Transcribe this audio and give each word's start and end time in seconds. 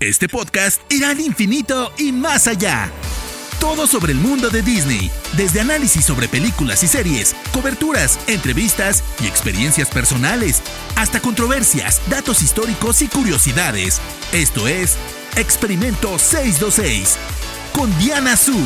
Este 0.00 0.30
podcast 0.30 0.80
irá 0.90 1.10
al 1.10 1.20
infinito 1.20 1.92
y 1.98 2.10
más 2.10 2.46
allá. 2.46 2.90
Todo 3.60 3.86
sobre 3.86 4.12
el 4.12 4.18
mundo 4.18 4.48
de 4.48 4.62
Disney, 4.62 5.10
desde 5.36 5.60
análisis 5.60 6.06
sobre 6.06 6.26
películas 6.26 6.82
y 6.82 6.86
series, 6.86 7.36
coberturas, 7.52 8.18
entrevistas 8.26 9.04
y 9.22 9.26
experiencias 9.26 9.90
personales, 9.90 10.62
hasta 10.96 11.20
controversias, 11.20 12.00
datos 12.08 12.40
históricos 12.40 13.02
y 13.02 13.08
curiosidades. 13.08 14.00
Esto 14.32 14.68
es 14.68 14.96
Experimento 15.36 16.18
626 16.18 17.18
con 17.74 17.98
Diana 17.98 18.38
Su. 18.38 18.56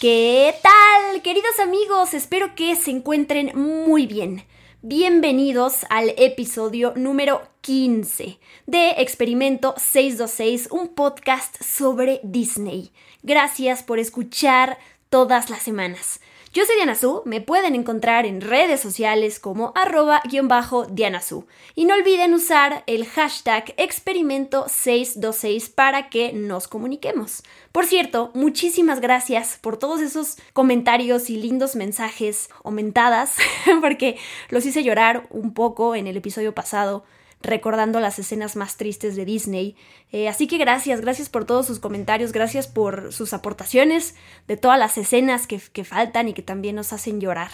¿Qué 0.00 0.56
tal, 0.60 1.22
queridos 1.22 1.56
amigos? 1.62 2.14
Espero 2.14 2.56
que 2.56 2.74
se 2.74 2.90
encuentren 2.90 3.52
muy 3.54 4.08
bien. 4.08 4.44
Bienvenidos 4.82 5.84
al 5.90 6.14
episodio 6.16 6.94
número 6.96 7.42
15 7.60 8.38
de 8.64 8.90
Experimento 8.92 9.74
626, 9.76 10.68
un 10.70 10.94
podcast 10.94 11.62
sobre 11.62 12.22
Disney. 12.24 12.90
Gracias 13.22 13.82
por 13.82 13.98
escuchar 13.98 14.78
todas 15.10 15.50
las 15.50 15.60
semanas. 15.62 16.22
Yo 16.52 16.66
soy 16.66 16.74
Diana 16.74 16.96
Su, 16.96 17.22
me 17.26 17.40
pueden 17.40 17.76
encontrar 17.76 18.26
en 18.26 18.40
redes 18.40 18.80
sociales 18.80 19.38
como 19.38 19.72
arroba 19.76 20.20
guion 20.28 20.48
bajo 20.48 20.84
Diana 20.84 21.20
Su. 21.20 21.46
Y 21.76 21.84
no 21.84 21.94
olviden 21.94 22.34
usar 22.34 22.82
el 22.88 23.06
hashtag 23.06 23.66
experimento626 23.76 25.72
para 25.72 26.10
que 26.10 26.32
nos 26.32 26.66
comuniquemos. 26.66 27.44
Por 27.70 27.86
cierto, 27.86 28.32
muchísimas 28.34 29.00
gracias 29.00 29.60
por 29.60 29.76
todos 29.76 30.00
esos 30.00 30.38
comentarios 30.52 31.30
y 31.30 31.36
lindos 31.36 31.76
mensajes 31.76 32.50
o 32.64 32.72
mentadas, 32.72 33.36
porque 33.80 34.18
los 34.48 34.66
hice 34.66 34.82
llorar 34.82 35.28
un 35.30 35.54
poco 35.54 35.94
en 35.94 36.08
el 36.08 36.16
episodio 36.16 36.52
pasado 36.52 37.04
recordando 37.40 38.00
las 38.00 38.18
escenas 38.18 38.56
más 38.56 38.76
tristes 38.76 39.16
de 39.16 39.24
Disney. 39.24 39.76
Eh, 40.12 40.28
así 40.28 40.46
que 40.46 40.58
gracias, 40.58 41.00
gracias 41.00 41.28
por 41.28 41.44
todos 41.44 41.66
sus 41.66 41.78
comentarios, 41.78 42.32
gracias 42.32 42.68
por 42.68 43.12
sus 43.12 43.32
aportaciones 43.32 44.14
de 44.46 44.56
todas 44.56 44.78
las 44.78 44.98
escenas 44.98 45.46
que, 45.46 45.58
faltan 45.84 46.28
y 46.28 46.34
que 46.34 46.42
también 46.42 46.76
nos 46.76 46.92
hacen 46.92 47.20
llorar. 47.20 47.50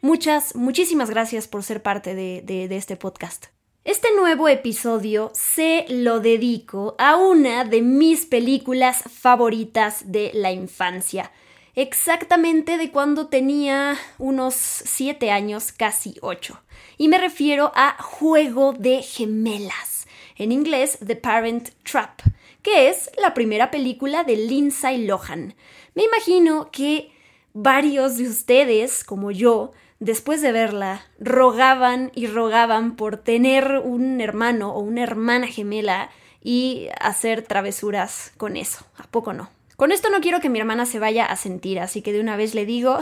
Muchas, 0.00 0.54
muchísimas 0.54 1.10
gracias 1.10 1.48
por 1.48 1.62
ser 1.62 1.82
parte 1.82 2.14
de, 2.14 2.42
de 2.42 2.76
este 2.76 2.96
podcast. 2.96 3.46
Este 3.84 4.08
nuevo 4.14 4.48
episodio 4.48 5.30
se 5.32 5.86
lo 5.88 6.20
dedico 6.20 6.94
a 6.98 7.16
una 7.16 7.64
de 7.64 7.80
mis 7.80 8.26
películas 8.26 9.02
favoritas 9.10 10.12
de 10.12 10.30
la 10.34 10.52
infancia 10.52 11.32
exactamente 11.78 12.76
de 12.76 12.90
cuando 12.90 13.28
tenía 13.28 13.96
unos 14.18 14.54
7 14.56 15.30
años, 15.30 15.70
casi 15.70 16.16
8. 16.22 16.60
Y 16.96 17.06
me 17.06 17.18
refiero 17.18 17.70
a 17.76 18.02
Juego 18.02 18.72
de 18.72 19.00
Gemelas, 19.00 20.08
en 20.34 20.50
inglés 20.50 20.98
The 21.06 21.14
Parent 21.14 21.68
Trap, 21.84 22.20
que 22.62 22.88
es 22.88 23.12
la 23.16 23.32
primera 23.32 23.70
película 23.70 24.24
de 24.24 24.36
Lindsay 24.36 25.06
Lohan. 25.06 25.54
Me 25.94 26.02
imagino 26.02 26.72
que 26.72 27.12
varios 27.52 28.16
de 28.16 28.24
ustedes, 28.24 29.04
como 29.04 29.30
yo, 29.30 29.70
después 30.00 30.42
de 30.42 30.50
verla, 30.50 31.06
rogaban 31.20 32.10
y 32.12 32.26
rogaban 32.26 32.96
por 32.96 33.18
tener 33.18 33.82
un 33.84 34.20
hermano 34.20 34.72
o 34.72 34.80
una 34.80 35.04
hermana 35.04 35.46
gemela 35.46 36.10
y 36.42 36.88
hacer 37.00 37.42
travesuras 37.42 38.32
con 38.36 38.56
eso. 38.56 38.84
¿A 38.96 39.04
poco 39.04 39.32
no? 39.32 39.57
Con 39.78 39.92
esto 39.92 40.10
no 40.10 40.20
quiero 40.20 40.40
que 40.40 40.48
mi 40.48 40.58
hermana 40.58 40.86
se 40.86 40.98
vaya 40.98 41.24
a 41.24 41.36
sentir, 41.36 41.78
así 41.78 42.02
que 42.02 42.12
de 42.12 42.18
una 42.18 42.36
vez 42.36 42.52
le 42.52 42.66
digo 42.66 42.98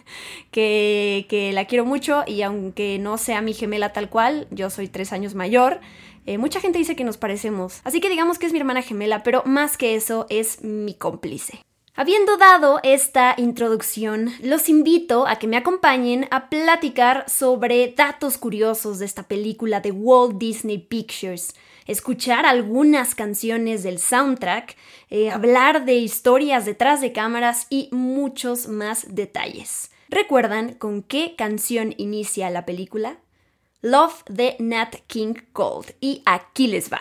que, 0.50 1.50
la 1.54 1.66
quiero 1.66 1.84
mucho 1.84 2.24
y 2.26 2.42
aunque 2.42 2.98
no 2.98 3.16
sea 3.16 3.40
mi 3.42 3.54
gemela 3.54 3.92
tal 3.92 4.10
cual, 4.10 4.48
yo 4.50 4.68
soy 4.68 4.88
tres 4.88 5.12
años 5.12 5.36
mayor, 5.36 5.78
eh, 6.26 6.36
mucha 6.36 6.58
gente 6.58 6.80
dice 6.80 6.96
que 6.96 7.04
nos 7.04 7.16
parecemos, 7.16 7.80
así 7.84 8.00
que 8.00 8.08
digamos 8.08 8.40
que 8.40 8.46
es 8.46 8.52
mi 8.52 8.58
hermana 8.58 8.82
gemela, 8.82 9.22
pero 9.22 9.44
más 9.46 9.76
que 9.76 9.94
eso 9.94 10.26
es 10.28 10.64
mi 10.64 10.94
cómplice. 10.94 11.60
Habiendo 11.94 12.36
dado 12.36 12.80
esta 12.82 13.36
introducción, 13.38 14.32
los 14.42 14.68
invito 14.68 15.28
a 15.28 15.36
que 15.36 15.46
me 15.46 15.56
acompañen 15.56 16.26
a 16.32 16.50
platicar 16.50 17.30
sobre 17.30 17.94
datos 17.96 18.36
curiosos 18.36 18.98
de 18.98 19.06
esta 19.06 19.22
película 19.22 19.78
de 19.78 19.92
Walt 19.92 20.38
Disney 20.38 20.78
Pictures, 20.78 21.54
escuchar 21.86 22.46
algunas 22.46 23.14
canciones 23.14 23.82
del 23.82 23.98
soundtrack, 23.98 24.76
eh, 25.10 25.30
hablar 25.30 25.84
de 25.84 25.94
historias 25.94 26.64
detrás 26.64 27.00
de 27.00 27.12
cámaras 27.12 27.66
y 27.70 27.88
muchos 27.92 28.68
más 28.68 29.14
detalles. 29.14 29.90
¿Recuerdan 30.08 30.74
con 30.74 31.02
qué 31.02 31.34
canción 31.36 31.94
inicia 31.96 32.50
la 32.50 32.64
película? 32.64 33.18
Love 33.82 34.24
de 34.28 34.56
Nat 34.58 34.96
King 35.06 35.34
Cole. 35.52 35.96
Y 36.00 36.22
aquí 36.24 36.66
les 36.66 36.90
va. 36.90 37.00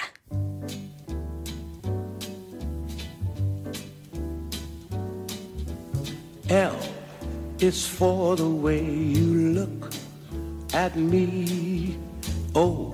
L 6.47 6.75
is 7.59 7.87
for 7.87 8.35
the 8.35 8.43
way 8.43 8.83
you 8.83 9.53
look 9.53 9.89
at 10.73 10.95
me. 10.95 11.97
O 12.53 12.93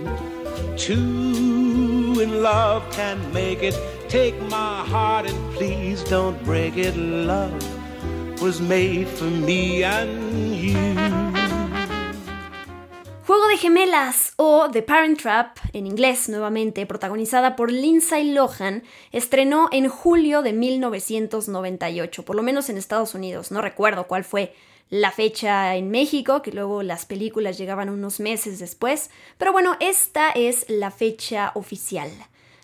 In 2.21 2.43
love 2.43 2.83
make 3.33 3.63
it. 3.63 3.75
Take 4.07 4.39
my 4.49 4.83
heart 4.85 5.29
and 5.29 5.55
please 5.55 6.03
don't 6.03 6.41
break 6.43 6.77
it. 6.77 6.95
Love 6.95 7.51
was 8.41 8.59
made 8.61 9.07
for 9.07 9.25
me 9.25 9.83
and 9.83 10.55
you. 10.55 10.77
Juego 13.27 13.47
de 13.47 13.57
Gemelas 13.57 14.33
o 14.35 14.69
The 14.71 14.81
Parent 14.81 15.21
Trap, 15.21 15.57
en 15.73 15.87
inglés 15.87 16.27
nuevamente, 16.27 16.85
protagonizada 16.85 17.55
por 17.55 17.71
Lindsay 17.71 18.31
Lohan, 18.31 18.83
estrenó 19.11 19.69
en 19.71 19.87
julio 19.87 20.41
de 20.41 20.53
1998, 20.53 22.23
por 22.23 22.35
lo 22.35 22.43
menos 22.43 22.69
en 22.69 22.77
Estados 22.77 23.13
Unidos. 23.15 23.51
No 23.51 23.61
recuerdo 23.61 24.07
cuál 24.07 24.23
fue 24.23 24.53
la 24.91 25.11
fecha 25.11 25.75
en 25.77 25.89
México, 25.89 26.41
que 26.41 26.51
luego 26.51 26.83
las 26.83 27.05
películas 27.05 27.57
llegaban 27.57 27.89
unos 27.89 28.19
meses 28.19 28.59
después, 28.59 29.09
pero 29.37 29.53
bueno, 29.53 29.77
esta 29.79 30.29
es 30.31 30.65
la 30.67 30.91
fecha 30.91 31.53
oficial. 31.55 32.11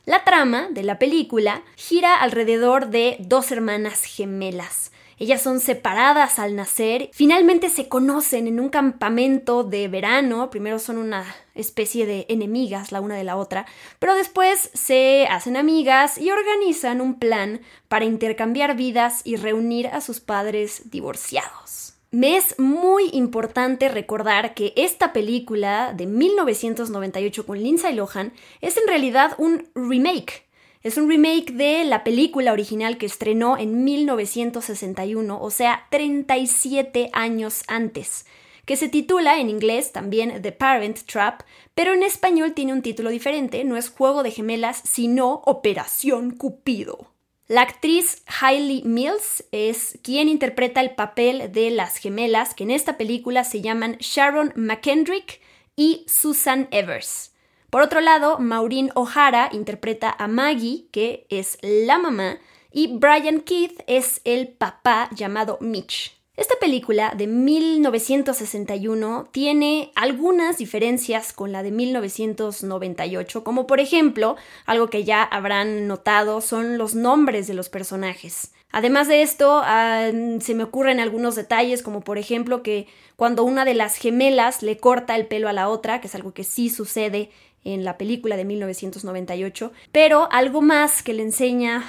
La 0.06 0.24
trama 0.24 0.68
de 0.70 0.84
la 0.84 1.00
película 1.00 1.64
gira 1.78 2.16
alrededor 2.16 2.90
de 2.90 3.16
dos 3.22 3.52
hermanas 3.52 4.04
gemelas. 4.04 4.92
Ellas 5.20 5.42
son 5.42 5.62
separadas 5.62 6.38
al 6.38 6.56
nacer, 6.56 7.10
finalmente 7.12 7.70
se 7.70 7.88
conocen 7.88 8.48
en 8.48 8.60
un 8.60 8.70
campamento 8.70 9.64
de 9.64 9.88
verano, 9.88 10.50
primero 10.50 10.80
son 10.80 10.98
una 10.98 11.26
especie 11.56 12.06
de 12.06 12.26
enemigas 12.30 12.92
la 12.92 13.02
una 13.02 13.16
de 13.16 13.24
la 13.24 13.38
otra, 13.38 13.66
pero 14.00 14.14
después 14.16 14.70
se 14.74 15.28
hacen 15.32 15.58
amigas 15.58 16.18
y 16.18 16.30
organizan 16.30 17.02
un 17.02 17.18
plan 17.18 17.62
para 17.88 18.06
intercambiar 18.06 18.76
vidas 18.76 19.22
y 19.24 19.38
reunir 19.38 19.88
a 19.88 20.02
sus 20.02 20.20
padres 20.20 20.92
divorciados. 20.92 21.97
Me 22.10 22.38
es 22.38 22.58
muy 22.58 23.10
importante 23.12 23.90
recordar 23.90 24.54
que 24.54 24.74
esta 24.76 25.14
película 25.14 25.94
de 25.94 26.06
1998 26.06 27.46
con 27.46 27.62
Lindsay 27.62 27.96
Lohan 27.96 28.34
es 28.62 28.78
en 28.78 28.88
realidad 28.88 29.36
un 29.38 29.68
remake 29.76 30.48
es 30.88 30.98
un 30.98 31.10
remake 31.10 31.52
de 31.52 31.84
la 31.84 32.06
película 32.06 32.54
original 32.54 32.98
que 32.98 33.08
estrenó 33.08 33.58
en 33.58 33.84
1961, 33.84 35.42
o 35.42 35.50
sea, 35.50 35.86
37 35.90 37.10
años 37.12 37.64
antes, 37.68 38.26
que 38.64 38.78
se 38.78 38.88
titula 38.88 39.40
en 39.40 39.50
inglés 39.50 39.92
también 39.92 40.42
The 40.42 40.54
Parent 40.54 41.00
Trap, 41.00 41.42
pero 41.76 41.94
en 41.94 42.04
español 42.04 42.54
tiene 42.54 42.74
un 42.74 42.84
título 42.84 43.10
diferente, 43.10 43.64
no 43.66 43.76
es 43.76 43.90
Juego 43.90 44.24
de 44.24 44.32
Gemelas, 44.32 44.82
sino 44.86 45.42
Operación 45.46 46.32
Cupido. 46.32 47.17
La 47.50 47.62
actriz 47.62 48.24
Hailey 48.42 48.84
Mills 48.84 49.46
es 49.54 49.98
quien 50.04 50.28
interpreta 50.28 50.82
el 50.82 50.96
papel 50.96 51.50
de 51.54 51.72
las 51.72 51.96
gemelas, 51.96 52.54
que 52.54 52.64
en 52.64 52.72
esta 52.72 52.98
película 52.98 53.46
se 53.46 53.62
llaman 53.62 53.96
Sharon 54.00 54.52
McKendrick 54.58 55.40
y 55.78 56.04
Susan 56.08 56.68
Evers. 56.72 57.34
Por 57.70 57.82
otro 57.84 58.02
lado, 58.02 58.38
Maureen 58.40 58.92
O'Hara 58.96 59.50
interpreta 59.54 60.14
a 60.20 60.28
Maggie, 60.28 60.88
que 60.92 61.26
es 61.30 61.58
la 61.62 61.98
mamá, 61.98 62.38
y 62.70 62.98
Brian 62.98 63.40
Keith 63.40 63.82
es 63.88 64.20
el 64.26 64.50
papá 64.50 65.10
llamado 65.16 65.58
Mitch. 65.62 66.17
Esta 66.38 66.54
película 66.60 67.16
de 67.18 67.26
1961 67.26 69.28
tiene 69.32 69.92
algunas 69.96 70.60
diferencias 70.60 71.34
con 71.34 71.52
la 71.52 71.64
de 71.64 71.72
1998, 71.72 73.44
como 73.44 73.66
por 73.66 73.80
ejemplo, 73.80 74.36
algo 74.68 74.88
que 74.88 75.04
ya 75.04 75.24
habrán 75.24 75.88
notado 75.88 76.40
son 76.42 76.78
los 76.78 76.94
nombres 76.94 77.48
de 77.48 77.56
los 77.56 77.70
personajes. 77.70 78.52
Además 78.72 79.08
de 79.08 79.24
esto, 79.24 79.62
ah, 79.64 80.12
se 80.40 80.54
me 80.54 80.64
ocurren 80.64 81.00
algunos 81.00 81.36
detalles, 81.36 81.82
como 81.82 82.02
por 82.02 82.20
ejemplo 82.20 82.62
que 82.62 82.86
cuando 83.16 83.44
una 83.44 83.66
de 83.66 83.74
las 83.74 83.96
gemelas 83.96 84.62
le 84.62 84.78
corta 84.78 85.16
el 85.16 85.26
pelo 85.26 85.50
a 85.50 85.54
la 85.54 85.70
otra, 85.70 86.02
que 86.02 86.08
es 86.08 86.14
algo 86.14 86.36
que 86.36 86.44
sí 86.44 86.70
sucede 86.70 87.32
en 87.74 87.84
la 87.84 87.98
película 87.98 88.38
de 88.38 88.46
1998, 88.46 89.72
pero 89.92 90.30
algo 90.32 90.62
más 90.62 91.04
que 91.04 91.14
le 91.14 91.24
enseña 91.24 91.84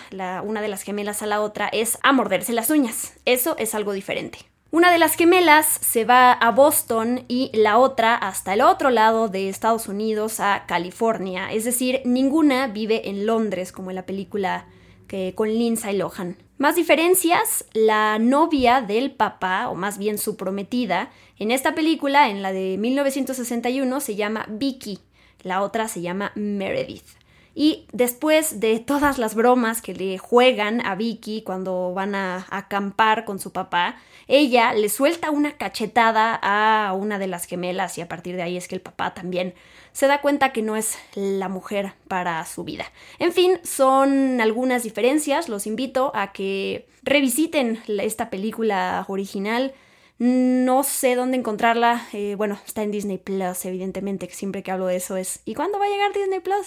una 0.45 0.61
de 0.61 0.69
las 0.69 0.83
gemelas 0.83 1.23
a 1.23 1.27
la 1.27 1.41
otra 1.41 1.69
es 1.69 1.99
a 2.03 2.13
morderse 2.13 2.53
las 2.53 2.71
uñas. 2.71 3.15
Eso 3.25 3.57
es 3.59 3.75
algo 3.75 3.93
diferente. 3.93 4.39
Una 4.71 4.91
de 4.93 4.99
las 4.99 5.15
gemelas 5.15 5.67
se 5.67 6.05
va 6.05 6.33
a 6.33 6.51
Boston 6.51 7.25
y 7.27 7.51
la 7.55 7.79
otra 7.79 8.15
hasta 8.15 8.53
el 8.53 8.61
otro 8.61 8.91
lado 8.91 9.29
de 9.29 9.49
Estados 9.49 9.89
Unidos, 9.89 10.41
a 10.41 10.65
California. 10.67 11.51
Es 11.51 11.65
decir, 11.65 12.03
ninguna 12.05 12.67
vive 12.67 13.09
en 13.09 13.25
Londres 13.25 13.73
como 13.73 13.91
en 13.91 13.97
la 13.97 14.05
película 14.05 14.67
que 15.07 15.33
con 15.35 15.49
Lindsay 15.49 15.97
Lohan. 15.97 16.37
Más 16.59 16.75
diferencias, 16.75 17.65
la 17.73 18.19
novia 18.19 18.83
del 18.83 19.13
papá, 19.13 19.71
o 19.71 19.75
más 19.75 19.97
bien 19.97 20.19
su 20.19 20.37
prometida, 20.37 21.11
en 21.39 21.51
esta 21.51 21.75
película, 21.75 22.29
en 22.29 22.43
la 22.43 22.53
de 22.53 22.77
1961, 22.79 24.01
se 24.01 24.17
llama 24.17 24.45
Vicky 24.51 24.99
la 25.43 25.63
otra 25.63 25.89
se 25.89 26.01
llama 26.01 26.33
Meredith. 26.35 27.19
Y 27.61 27.89
después 27.93 28.61
de 28.61 28.79
todas 28.79 29.19
las 29.19 29.35
bromas 29.35 29.83
que 29.83 29.93
le 29.93 30.17
juegan 30.17 30.81
a 30.87 30.95
Vicky 30.95 31.43
cuando 31.43 31.93
van 31.93 32.15
a, 32.15 32.47
acampar 32.51 33.25
con 33.25 33.41
su 33.41 33.51
papá, 33.51 33.97
ella 34.29 34.73
le 34.75 34.89
suelta 34.89 35.33
una 35.33 35.57
cachetada 35.57 36.39
a 36.41 36.93
una 36.93 37.19
de 37.19 37.27
las 37.27 37.47
gemelas 37.47 37.99
y 37.99 38.01
a 38.01 38.07
partir 38.07 38.37
de 38.37 38.43
ahí 38.43 38.57
es 38.57 38.69
que 38.69 38.77
el 38.77 38.81
papá 38.81 39.13
también 39.13 39.55
se 39.91 40.07
da 40.07 40.21
cuenta 40.21 40.53
que 40.53 40.63
no 40.63 40.77
es 40.77 40.99
la 41.17 41.49
mujer 41.49 41.95
para 42.07 42.45
su 42.45 42.63
vida. 42.63 42.85
En 43.19 43.33
fin, 43.33 43.59
son 43.65 44.41
algunas 44.41 44.85
diferencias, 44.85 45.49
los 45.49 45.67
invito 45.67 46.13
a 46.15 46.33
que 46.33 46.87
revisiten 47.03 47.83
esta 47.89 48.31
película 48.31 49.05
original 49.09 49.75
no 50.19 50.83
sé 50.83 51.15
dónde 51.15 51.37
encontrarla. 51.37 52.07
Eh, 52.13 52.35
bueno, 52.37 52.59
está 52.67 52.83
en 52.83 52.91
Disney 52.91 53.19
Plus, 53.19 53.65
evidentemente, 53.65 54.29
siempre 54.31 54.63
que 54.63 54.73
hablo 54.73 54.87
de 54.87 54.97
eso 54.97 55.17
es 55.17 55.41
¿y 55.45 55.55
cuándo 55.55 55.79
va 55.79 55.87
a 55.87 55.89
llegar 55.89 56.13
Disney 56.13 56.41
Plus? 56.41 56.67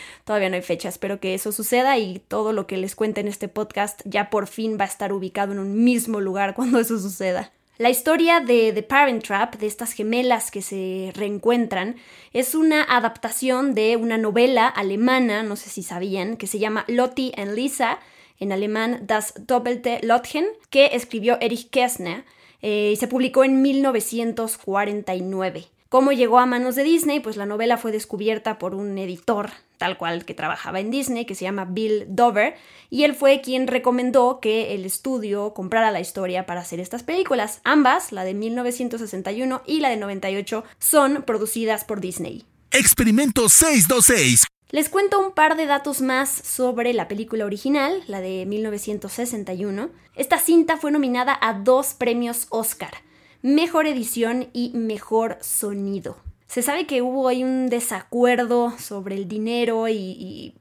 Todavía 0.24 0.48
no 0.48 0.56
hay 0.56 0.62
fecha, 0.62 0.88
espero 0.88 1.18
que 1.18 1.34
eso 1.34 1.50
suceda 1.50 1.98
y 1.98 2.20
todo 2.20 2.52
lo 2.52 2.66
que 2.66 2.76
les 2.76 2.94
cuente 2.94 3.20
en 3.20 3.28
este 3.28 3.48
podcast 3.48 4.00
ya 4.04 4.30
por 4.30 4.46
fin 4.46 4.76
va 4.78 4.84
a 4.84 4.88
estar 4.88 5.12
ubicado 5.12 5.52
en 5.52 5.58
un 5.58 5.82
mismo 5.82 6.20
lugar 6.20 6.54
cuando 6.56 6.78
eso 6.78 6.98
suceda. 6.98 7.52
La 7.78 7.90
historia 7.90 8.38
de 8.38 8.72
The 8.72 8.84
Parent 8.84 9.24
Trap, 9.24 9.56
de 9.56 9.66
estas 9.66 9.92
gemelas 9.92 10.52
que 10.52 10.62
se 10.62 11.10
reencuentran, 11.16 11.96
es 12.32 12.54
una 12.54 12.84
adaptación 12.84 13.74
de 13.74 13.96
una 13.96 14.18
novela 14.18 14.68
alemana, 14.68 15.42
no 15.42 15.56
sé 15.56 15.70
si 15.70 15.82
sabían, 15.82 16.36
que 16.36 16.46
se 16.46 16.60
llama 16.60 16.84
Lotti 16.86 17.32
and 17.36 17.54
Lisa, 17.54 17.98
en 18.38 18.52
alemán 18.52 19.00
Das 19.06 19.34
Doppelte 19.46 19.98
Lottchen, 20.02 20.46
que 20.70 20.90
escribió 20.92 21.38
Erich 21.40 21.70
Kästner 21.70 22.24
eh, 22.62 22.92
y 22.92 22.96
se 22.96 23.08
publicó 23.08 23.44
en 23.44 23.60
1949. 23.60 25.66
¿Cómo 25.88 26.12
llegó 26.12 26.38
a 26.38 26.46
manos 26.46 26.74
de 26.74 26.84
Disney? 26.84 27.20
Pues 27.20 27.36
la 27.36 27.44
novela 27.44 27.76
fue 27.76 27.92
descubierta 27.92 28.58
por 28.58 28.74
un 28.74 28.96
editor 28.96 29.50
tal 29.82 29.98
cual 29.98 30.24
que 30.24 30.32
trabajaba 30.32 30.78
en 30.78 30.92
Disney, 30.92 31.24
que 31.24 31.34
se 31.34 31.44
llama 31.44 31.64
Bill 31.64 32.04
Dover, 32.06 32.54
y 32.88 33.02
él 33.02 33.16
fue 33.16 33.40
quien 33.40 33.66
recomendó 33.66 34.38
que 34.40 34.74
el 34.74 34.84
estudio 34.84 35.54
comprara 35.54 35.90
la 35.90 35.98
historia 35.98 36.46
para 36.46 36.60
hacer 36.60 36.78
estas 36.78 37.02
películas. 37.02 37.60
Ambas, 37.64 38.12
la 38.12 38.22
de 38.22 38.32
1961 38.32 39.62
y 39.66 39.80
la 39.80 39.88
de 39.88 39.96
98, 39.96 40.62
son 40.78 41.24
producidas 41.24 41.84
por 41.84 42.00
Disney. 42.00 42.44
Experimento 42.70 43.48
626 43.48 44.51
les 44.72 44.88
cuento 44.88 45.20
un 45.20 45.32
par 45.32 45.56
de 45.56 45.66
datos 45.66 46.00
más 46.00 46.30
sobre 46.30 46.94
la 46.94 47.06
película 47.06 47.44
original, 47.44 48.02
la 48.06 48.22
de 48.22 48.46
1961. 48.46 49.90
Esta 50.16 50.38
cinta 50.38 50.78
fue 50.78 50.90
nominada 50.90 51.38
a 51.42 51.52
dos 51.52 51.92
premios 51.92 52.46
Oscar, 52.48 52.94
Mejor 53.42 53.86
Edición 53.86 54.48
y 54.54 54.72
Mejor 54.74 55.36
Sonido. 55.42 56.16
Se 56.46 56.62
sabe 56.62 56.86
que 56.86 57.02
hubo 57.02 57.28
ahí 57.28 57.44
un 57.44 57.68
desacuerdo 57.68 58.72
sobre 58.78 59.14
el 59.14 59.28
dinero 59.28 59.88
y, 59.90 60.54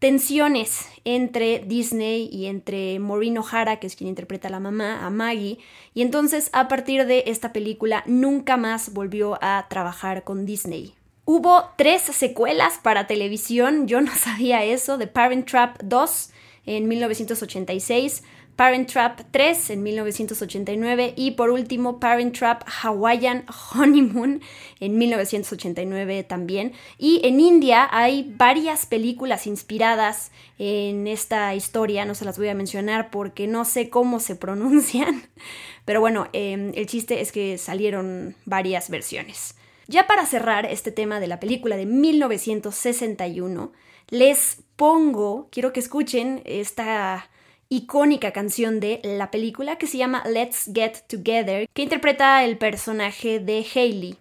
tensiones 0.00 0.88
entre 1.04 1.60
Disney 1.60 2.28
y 2.32 2.46
entre 2.46 2.98
Maureen 2.98 3.38
O'Hara, 3.38 3.78
que 3.78 3.86
es 3.86 3.94
quien 3.94 4.08
interpreta 4.08 4.48
a 4.48 4.50
la 4.50 4.58
mamá, 4.58 5.06
a 5.06 5.10
Maggie, 5.10 5.58
y 5.94 6.02
entonces 6.02 6.50
a 6.52 6.66
partir 6.66 7.06
de 7.06 7.22
esta 7.26 7.52
película 7.52 8.02
nunca 8.06 8.56
más 8.56 8.92
volvió 8.92 9.38
a 9.40 9.66
trabajar 9.68 10.24
con 10.24 10.46
Disney. 10.46 10.94
Hubo 11.24 11.70
tres 11.76 12.02
secuelas 12.02 12.78
para 12.82 13.06
televisión, 13.06 13.86
yo 13.86 14.00
no 14.00 14.12
sabía 14.16 14.64
eso, 14.64 14.98
The 14.98 15.06
Parent 15.06 15.48
Trap 15.48 15.80
2 15.82 16.30
en 16.66 16.88
1986, 16.88 18.24
Parent 18.56 18.90
Trap 18.90 19.20
3 19.30 19.70
en 19.70 19.82
1989 19.82 21.14
y 21.16 21.32
por 21.32 21.50
último 21.50 22.00
Parent 22.00 22.36
Trap 22.36 22.64
Hawaiian 22.66 23.44
Honeymoon 23.74 24.42
en 24.80 24.98
1989 24.98 26.24
también. 26.24 26.72
Y 26.98 27.20
en 27.24 27.40
India 27.40 27.88
hay 27.90 28.34
varias 28.36 28.86
películas 28.86 29.46
inspiradas 29.46 30.32
en 30.58 31.06
esta 31.06 31.54
historia, 31.54 32.04
no 32.04 32.14
se 32.14 32.24
las 32.24 32.36
voy 32.36 32.48
a 32.48 32.54
mencionar 32.54 33.10
porque 33.10 33.46
no 33.46 33.64
sé 33.64 33.88
cómo 33.90 34.18
se 34.20 34.34
pronuncian, 34.34 35.22
pero 35.84 36.00
bueno, 36.00 36.28
em, 36.32 36.72
el 36.74 36.86
chiste 36.86 37.20
es 37.20 37.30
que 37.30 37.58
salieron 37.58 38.34
varias 38.44 38.90
versiones. 38.90 39.54
Ya 39.88 40.06
para 40.06 40.26
cerrar 40.26 40.66
este 40.66 40.92
tema 40.92 41.20
de 41.20 41.26
la 41.26 41.40
película 41.40 41.76
de 41.76 41.86
1961, 41.86 43.72
les 44.08 44.62
pongo, 44.76 45.48
quiero 45.50 45.72
que 45.72 45.80
escuchen 45.80 46.42
esta 46.44 47.28
icónica 47.68 48.32
canción 48.32 48.80
de 48.80 49.00
la 49.02 49.30
película 49.30 49.78
que 49.78 49.86
se 49.86 49.96
llama 49.96 50.22
Let's 50.26 50.70
Get 50.74 51.04
Together, 51.08 51.68
que 51.72 51.82
interpreta 51.82 52.44
el 52.44 52.58
personaje 52.58 53.38
de 53.38 53.66
Hailey. 53.74 54.18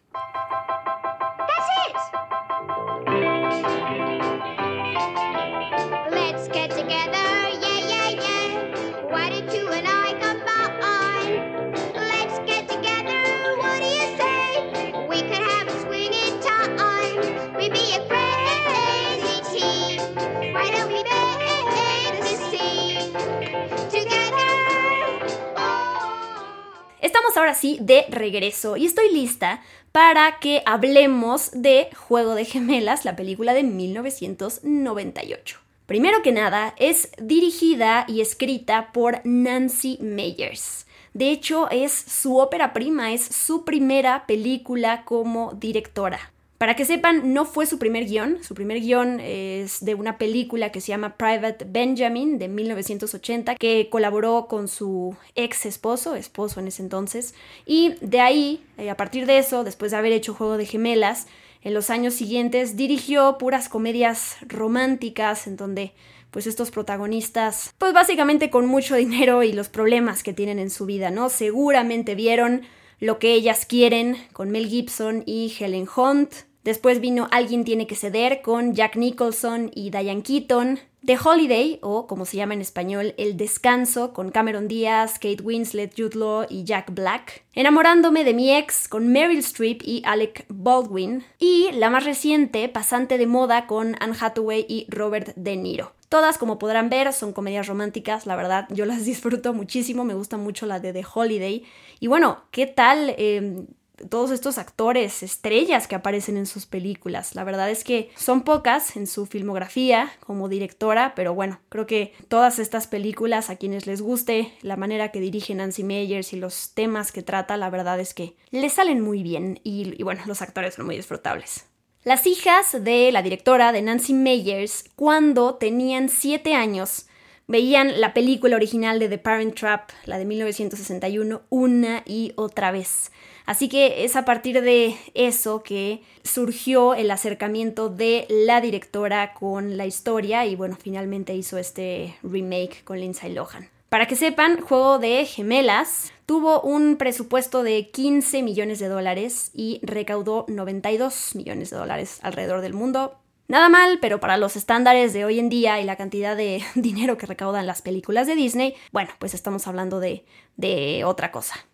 Ahora 27.51 27.77
de 27.81 28.05
regreso 28.09 28.77
y 28.77 28.85
estoy 28.85 29.11
lista 29.13 29.61
para 29.91 30.39
que 30.39 30.63
hablemos 30.65 31.51
de 31.53 31.89
Juego 31.95 32.33
de 32.33 32.45
Gemelas, 32.45 33.03
la 33.03 33.17
película 33.17 33.53
de 33.53 33.63
1998. 33.63 35.59
Primero 35.85 36.21
que 36.21 36.31
nada, 36.31 36.73
es 36.77 37.11
dirigida 37.21 38.05
y 38.07 38.21
escrita 38.21 38.93
por 38.93 39.19
Nancy 39.25 39.97
Meyers. 39.99 40.87
De 41.13 41.31
hecho, 41.31 41.69
es 41.69 41.91
su 41.91 42.37
ópera 42.37 42.71
prima, 42.71 43.11
es 43.11 43.25
su 43.25 43.65
primera 43.65 44.25
película 44.25 45.03
como 45.03 45.51
directora. 45.53 46.30
Para 46.61 46.75
que 46.75 46.85
sepan, 46.85 47.33
no 47.33 47.45
fue 47.45 47.65
su 47.65 47.79
primer 47.79 48.05
guion. 48.05 48.37
Su 48.43 48.53
primer 48.53 48.81
guion 48.81 49.19
es 49.19 49.83
de 49.83 49.95
una 49.95 50.19
película 50.19 50.71
que 50.71 50.79
se 50.79 50.89
llama 50.89 51.17
Private 51.17 51.65
Benjamin 51.67 52.37
de 52.37 52.49
1980, 52.49 53.55
que 53.55 53.89
colaboró 53.89 54.45
con 54.47 54.67
su 54.67 55.15
ex 55.33 55.65
esposo, 55.65 56.13
esposo 56.13 56.59
en 56.59 56.67
ese 56.67 56.83
entonces. 56.83 57.33
Y 57.65 57.95
de 58.01 58.19
ahí, 58.19 58.63
eh, 58.77 58.91
a 58.91 58.95
partir 58.95 59.25
de 59.25 59.39
eso, 59.39 59.63
después 59.63 59.89
de 59.89 59.97
haber 59.97 60.11
hecho 60.11 60.35
Juego 60.35 60.57
de 60.57 60.67
Gemelas, 60.67 61.25
en 61.63 61.73
los 61.73 61.89
años 61.89 62.13
siguientes 62.13 62.77
dirigió 62.77 63.39
puras 63.39 63.67
comedias 63.67 64.37
románticas 64.47 65.47
en 65.47 65.57
donde 65.57 65.93
pues 66.29 66.45
estos 66.45 66.69
protagonistas, 66.69 67.73
pues 67.79 67.91
básicamente 67.91 68.51
con 68.51 68.67
mucho 68.67 68.93
dinero 68.95 69.41
y 69.41 69.51
los 69.51 69.69
problemas 69.69 70.21
que 70.21 70.31
tienen 70.31 70.59
en 70.59 70.69
su 70.69 70.85
vida, 70.85 71.09
¿no? 71.09 71.29
Seguramente 71.29 72.13
vieron 72.13 72.61
lo 72.99 73.17
que 73.17 73.33
ellas 73.33 73.65
quieren 73.65 74.15
con 74.31 74.51
Mel 74.51 74.67
Gibson 74.67 75.23
y 75.25 75.51
Helen 75.59 75.87
Hunt, 75.95 76.50
Después 76.63 77.01
vino 77.01 77.27
Alguien 77.31 77.63
tiene 77.63 77.87
que 77.87 77.95
ceder 77.95 78.41
con 78.41 78.73
Jack 78.75 78.95
Nicholson 78.95 79.71
y 79.73 79.89
Diane 79.89 80.21
Keaton. 80.21 80.79
The 81.03 81.17
Holiday, 81.17 81.79
o 81.81 82.05
como 82.05 82.25
se 82.25 82.37
llama 82.37 82.53
en 82.53 82.61
español, 82.61 83.15
El 83.17 83.35
Descanso, 83.35 84.13
con 84.13 84.29
Cameron 84.29 84.67
Diaz, 84.67 85.13
Kate 85.13 85.41
Winslet, 85.41 85.93
Jude 85.97 86.15
Law 86.15 86.45
y 86.47 86.63
Jack 86.63 86.93
Black. 86.93 87.43
Enamorándome 87.55 88.23
de 88.23 88.35
mi 88.35 88.55
ex, 88.55 88.87
con 88.87 89.07
Meryl 89.07 89.39
Streep 89.39 89.81
y 89.83 90.03
Alec 90.05 90.45
Baldwin. 90.49 91.23
Y 91.39 91.71
la 91.71 91.89
más 91.89 92.05
reciente, 92.05 92.69
Pasante 92.69 93.17
de 93.17 93.25
Moda, 93.25 93.65
con 93.65 93.95
Anne 93.99 94.15
Hathaway 94.19 94.63
y 94.69 94.85
Robert 94.89 95.33
De 95.35 95.57
Niro. 95.57 95.93
Todas, 96.07 96.37
como 96.37 96.59
podrán 96.59 96.89
ver, 96.89 97.13
son 97.13 97.33
comedias 97.33 97.65
románticas, 97.65 98.27
la 98.27 98.35
verdad, 98.35 98.67
yo 98.69 98.85
las 98.85 99.03
disfruto 99.05 99.55
muchísimo, 99.55 100.03
me 100.03 100.13
gusta 100.13 100.37
mucho 100.37 100.67
la 100.67 100.79
de 100.79 100.93
The 100.93 101.05
Holiday. 101.11 101.63
Y 101.99 102.05
bueno, 102.05 102.43
¿qué 102.51 102.67
tal? 102.67 103.15
Em, 103.17 103.65
todos 104.09 104.31
estos 104.31 104.57
actores, 104.57 105.23
estrellas 105.23 105.87
que 105.87 105.95
aparecen 105.95 106.37
en 106.37 106.45
sus 106.45 106.65
películas. 106.65 107.35
La 107.35 107.43
verdad 107.43 107.69
es 107.69 107.83
que 107.83 108.09
son 108.15 108.41
pocas 108.43 108.95
en 108.95 109.07
su 109.07 109.25
filmografía 109.25 110.11
como 110.19 110.49
directora, 110.49 111.13
pero 111.15 111.33
bueno, 111.33 111.59
creo 111.69 111.85
que 111.85 112.13
todas 112.27 112.59
estas 112.59 112.87
películas, 112.87 113.49
a 113.49 113.55
quienes 113.55 113.87
les 113.87 114.01
guste 114.01 114.53
la 114.61 114.77
manera 114.77 115.11
que 115.11 115.19
dirige 115.19 115.55
Nancy 115.55 115.83
Meyers 115.83 116.33
y 116.33 116.37
los 116.37 116.73
temas 116.73 117.11
que 117.11 117.23
trata, 117.23 117.57
la 117.57 117.69
verdad 117.69 117.99
es 117.99 118.13
que 118.13 118.35
les 118.49 118.73
salen 118.73 119.01
muy 119.01 119.23
bien 119.23 119.59
y, 119.63 119.93
y 119.97 120.03
bueno, 120.03 120.21
los 120.25 120.41
actores 120.41 120.75
son 120.75 120.85
muy 120.85 120.95
disfrutables. 120.95 121.65
Las 122.03 122.25
hijas 122.25 122.83
de 122.83 123.11
la 123.11 123.21
directora 123.21 123.71
de 123.71 123.83
Nancy 123.83 124.13
Meyers, 124.13 124.85
cuando 124.95 125.55
tenían 125.55 126.09
7 126.09 126.55
años, 126.55 127.05
veían 127.47 127.99
la 127.99 128.13
película 128.13 128.55
original 128.55 128.97
de 128.97 129.09
The 129.09 129.17
Parent 129.17 129.55
Trap, 129.55 129.89
la 130.05 130.17
de 130.17 130.25
1961, 130.25 131.41
una 131.49 132.01
y 132.05 132.33
otra 132.37 132.71
vez. 132.71 133.11
Así 133.45 133.69
que 133.69 134.03
es 134.03 134.15
a 134.15 134.25
partir 134.25 134.61
de 134.61 134.95
eso 135.13 135.63
que 135.63 136.01
surgió 136.23 136.93
el 136.93 137.11
acercamiento 137.11 137.89
de 137.89 138.25
la 138.29 138.61
directora 138.61 139.33
con 139.33 139.77
la 139.77 139.85
historia 139.85 140.45
y 140.45 140.55
bueno, 140.55 140.77
finalmente 140.81 141.35
hizo 141.35 141.57
este 141.57 142.15
remake 142.23 142.83
con 142.83 142.99
Lindsay 142.99 143.33
Lohan. 143.33 143.69
Para 143.89 144.07
que 144.07 144.15
sepan, 144.15 144.61
Juego 144.61 144.99
de 144.99 145.25
Gemelas 145.25 146.13
tuvo 146.25 146.61
un 146.61 146.95
presupuesto 146.95 147.61
de 147.61 147.89
15 147.89 148.41
millones 148.41 148.79
de 148.79 148.87
dólares 148.87 149.51
y 149.53 149.81
recaudó 149.83 150.45
92 150.47 151.35
millones 151.35 151.71
de 151.71 151.75
dólares 151.75 152.19
alrededor 152.21 152.61
del 152.61 152.73
mundo. 152.73 153.17
Nada 153.49 153.67
mal, 153.67 153.99
pero 153.99 154.21
para 154.21 154.37
los 154.37 154.55
estándares 154.55 155.11
de 155.11 155.25
hoy 155.25 155.39
en 155.39 155.49
día 155.49 155.81
y 155.81 155.83
la 155.83 155.97
cantidad 155.97 156.37
de 156.37 156.63
dinero 156.75 157.17
que 157.17 157.25
recaudan 157.25 157.67
las 157.67 157.81
películas 157.81 158.27
de 158.27 158.35
Disney, 158.35 158.75
bueno, 158.93 159.09
pues 159.19 159.33
estamos 159.33 159.67
hablando 159.67 159.99
de, 159.99 160.23
de 160.55 161.03
otra 161.03 161.33
cosa. 161.33 161.65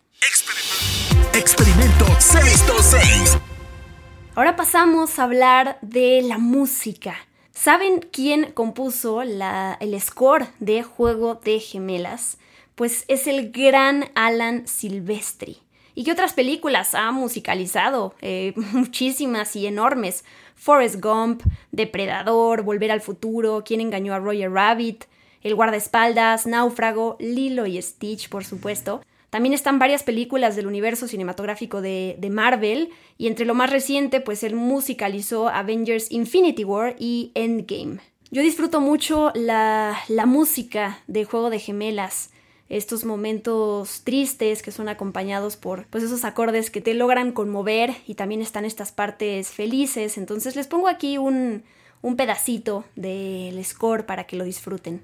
Experimento 1.38 2.04
626. 2.18 3.38
Ahora 4.34 4.56
pasamos 4.56 5.20
a 5.20 5.22
hablar 5.22 5.78
de 5.82 6.20
la 6.22 6.36
música. 6.36 7.14
¿Saben 7.52 8.00
quién 8.10 8.50
compuso 8.50 9.22
el 9.22 10.00
score 10.00 10.48
de 10.58 10.82
Juego 10.82 11.36
de 11.36 11.60
Gemelas? 11.60 12.38
Pues 12.74 13.04
es 13.06 13.28
el 13.28 13.52
gran 13.52 14.06
Alan 14.16 14.66
Silvestri. 14.66 15.58
¿Y 15.94 16.02
qué 16.02 16.10
otras 16.10 16.32
películas 16.32 16.96
ha 16.96 17.12
musicalizado? 17.12 18.16
Eh, 18.20 18.52
muchísimas 18.72 19.54
y 19.54 19.68
enormes. 19.68 20.24
Forrest 20.56 21.00
Gump, 21.00 21.44
Depredador, 21.70 22.62
Volver 22.62 22.90
al 22.90 23.00
Futuro, 23.00 23.62
¿Quién 23.64 23.80
engañó 23.80 24.12
a 24.12 24.18
Roger 24.18 24.50
Rabbit? 24.50 25.04
El 25.42 25.54
guardaespaldas, 25.54 26.48
Náufrago, 26.48 27.16
Lilo 27.20 27.64
y 27.66 27.80
Stitch, 27.80 28.28
por 28.28 28.44
supuesto. 28.44 29.02
También 29.30 29.52
están 29.52 29.78
varias 29.78 30.02
películas 30.02 30.56
del 30.56 30.66
universo 30.66 31.06
cinematográfico 31.06 31.82
de, 31.82 32.16
Marvel 32.30 32.90
y 33.18 33.26
entre 33.26 33.44
lo 33.46 33.54
más 33.54 33.70
reciente 33.70 34.20
pues 34.20 34.42
él 34.42 34.54
musicalizó 34.54 35.48
Avengers 35.48 36.10
Infinity 36.10 36.64
War 36.64 36.96
y 36.98 37.30
Endgame. 37.34 37.98
Yo 38.30 38.42
disfruto 38.42 38.80
mucho 38.80 39.32
la, 39.34 39.98
música 40.26 41.02
de 41.06 41.24
Juego 41.24 41.50
de 41.50 41.58
Gemelas, 41.58 42.30
estos 42.68 43.04
momentos 43.04 44.02
tristes 44.04 44.62
que 44.62 44.72
son 44.72 44.88
acompañados 44.88 45.56
por 45.56 45.86
pues 45.86 46.04
esos 46.04 46.24
acordes 46.24 46.70
que 46.70 46.82
te 46.82 46.92
logran 46.94 47.32
conmover 47.32 47.94
y 48.06 48.14
también 48.14 48.42
están 48.42 48.66
estas 48.66 48.92
partes 48.92 49.48
felices, 49.48 50.18
entonces 50.18 50.54
les 50.54 50.66
pongo 50.66 50.88
aquí 50.88 51.16
un, 51.16 51.64
un 52.02 52.16
pedacito 52.16 52.84
del 52.94 53.62
score 53.64 54.04
para 54.04 54.24
que 54.24 54.36
lo 54.36 54.44
disfruten. 54.44 55.00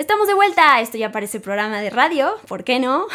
Estamos 0.00 0.28
de 0.28 0.32
vuelta, 0.32 0.80
esto 0.80 0.96
ya 0.96 1.12
parece 1.12 1.40
programa 1.40 1.82
de 1.82 1.90
radio, 1.90 2.30
¿por 2.48 2.64
qué 2.64 2.80
no? 2.80 3.06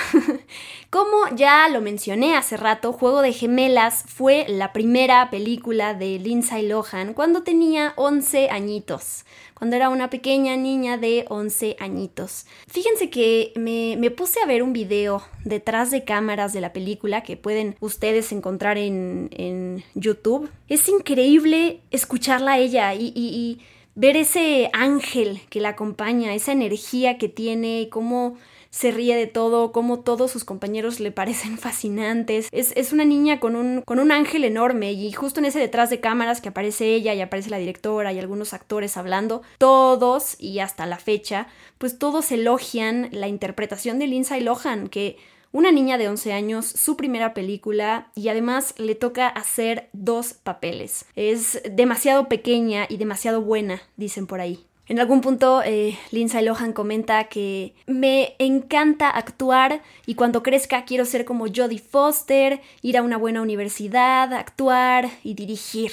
Como 0.91 1.35
ya 1.35 1.67
lo 1.67 1.81
mencioné 1.81 2.37
hace 2.37 2.57
rato, 2.57 2.93
Juego 2.93 3.23
de 3.23 3.33
Gemelas 3.33 4.03
fue 4.07 4.45
la 4.47 4.71
primera 4.71 5.31
película 5.31 5.95
de 5.95 6.19
Lindsay 6.19 6.67
Lohan 6.67 7.15
cuando 7.15 7.41
tenía 7.41 7.93
11 7.95 8.51
añitos, 8.51 9.25
cuando 9.55 9.75
era 9.75 9.89
una 9.89 10.11
pequeña 10.11 10.57
niña 10.57 10.99
de 10.99 11.25
11 11.27 11.77
añitos. 11.79 12.45
Fíjense 12.67 13.09
que 13.09 13.51
me, 13.55 14.11
puse 14.11 14.39
a 14.43 14.45
ver 14.45 14.61
un 14.61 14.71
video 14.71 15.23
detrás 15.43 15.89
de 15.89 16.03
cámaras 16.03 16.53
de 16.53 16.61
la 16.61 16.71
película 16.71 17.23
que 17.23 17.35
pueden 17.35 17.75
ustedes 17.79 18.31
encontrar 18.31 18.77
en, 18.77 19.83
YouTube. 19.95 20.51
Es 20.69 20.87
increíble 20.87 21.81
escucharla 21.89 22.51
a 22.53 22.57
ella 22.59 22.93
y 22.93 23.59
ver 23.95 24.17
ese 24.17 24.69
ángel 24.73 25.41
que 25.49 25.61
la 25.61 25.69
acompaña, 25.69 26.33
esa 26.33 26.51
energía 26.51 27.17
que 27.17 27.29
tiene, 27.29 27.87
cómo 27.89 28.37
se 28.75 28.91
ríe 28.91 29.15
de 29.15 29.25
todo, 29.25 29.71
cómo 29.71 30.01
todos 30.01 30.31
sus 30.31 30.43
compañeros 30.43 30.99
le 30.99 31.13
parecen 31.13 31.57
fascinantes. 31.57 32.49
Es, 32.51 32.91
una 32.91 33.05
niña 33.05 33.39
con 33.39 33.55
un, 33.55 33.81
con 33.81 33.99
un 33.99 34.11
ángel 34.11 34.43
enorme 34.43 34.91
y 34.91 35.11
justo 35.13 35.39
en 35.39 35.45
ese 35.45 35.59
detrás 35.59 35.89
de 35.89 36.01
cámaras 36.01 36.41
que 36.41 36.49
aparece 36.49 36.93
ella 36.93 37.13
y 37.13 37.21
aparece 37.21 37.49
la 37.49 37.57
directora 37.57 38.11
y 38.11 38.19
algunos 38.19 38.53
actores 38.53 38.97
hablando, 38.97 39.43
todos 39.59 40.35
y 40.39 40.59
hasta 40.59 40.85
la 40.85 40.97
fecha, 40.97 41.47
pues 41.77 41.97
todos 41.97 42.31
elogian 42.33 43.07
la 43.11 43.29
interpretación 43.29 43.97
de 43.97 44.07
Lindsay 44.07 44.41
Lohan, 44.41 44.89
que 44.89 45.17
una 45.51 45.71
niña 45.71 45.97
de 45.97 46.09
11 46.09 46.33
años, 46.33 46.65
su 46.65 46.97
primera 46.97 47.33
película 47.33 48.11
y 48.15 48.29
además 48.29 48.73
le 48.77 48.95
toca 48.95 49.27
hacer 49.27 49.89
dos 49.93 50.33
papeles. 50.33 51.05
Es 51.15 51.61
demasiado 51.69 52.27
pequeña 52.27 52.85
y 52.89 52.97
demasiado 52.97 53.41
buena, 53.41 53.81
dicen 53.97 54.27
por 54.27 54.41
ahí. 54.41 54.65
En 54.87 54.99
algún 54.99 55.21
punto, 55.21 55.63
eh, 55.63 55.97
Lindsay 56.11 56.45
Lohan 56.45 56.71
comenta 56.71 57.23
que 57.23 57.73
me 57.87 58.35
encanta 58.37 59.09
actuar 59.09 59.81
y 60.05 60.13
cuando 60.13 60.43
crezca 60.43 60.85
quiero 60.85 61.05
ser 61.05 61.25
como 61.25 61.47
Jodie 61.47 61.79
Foster, 61.79 62.61
ir 62.83 62.97
a 62.97 63.01
una 63.01 63.17
buena 63.17 63.41
universidad, 63.41 64.31
actuar 64.33 65.09
y 65.23 65.33
dirigir. 65.33 65.91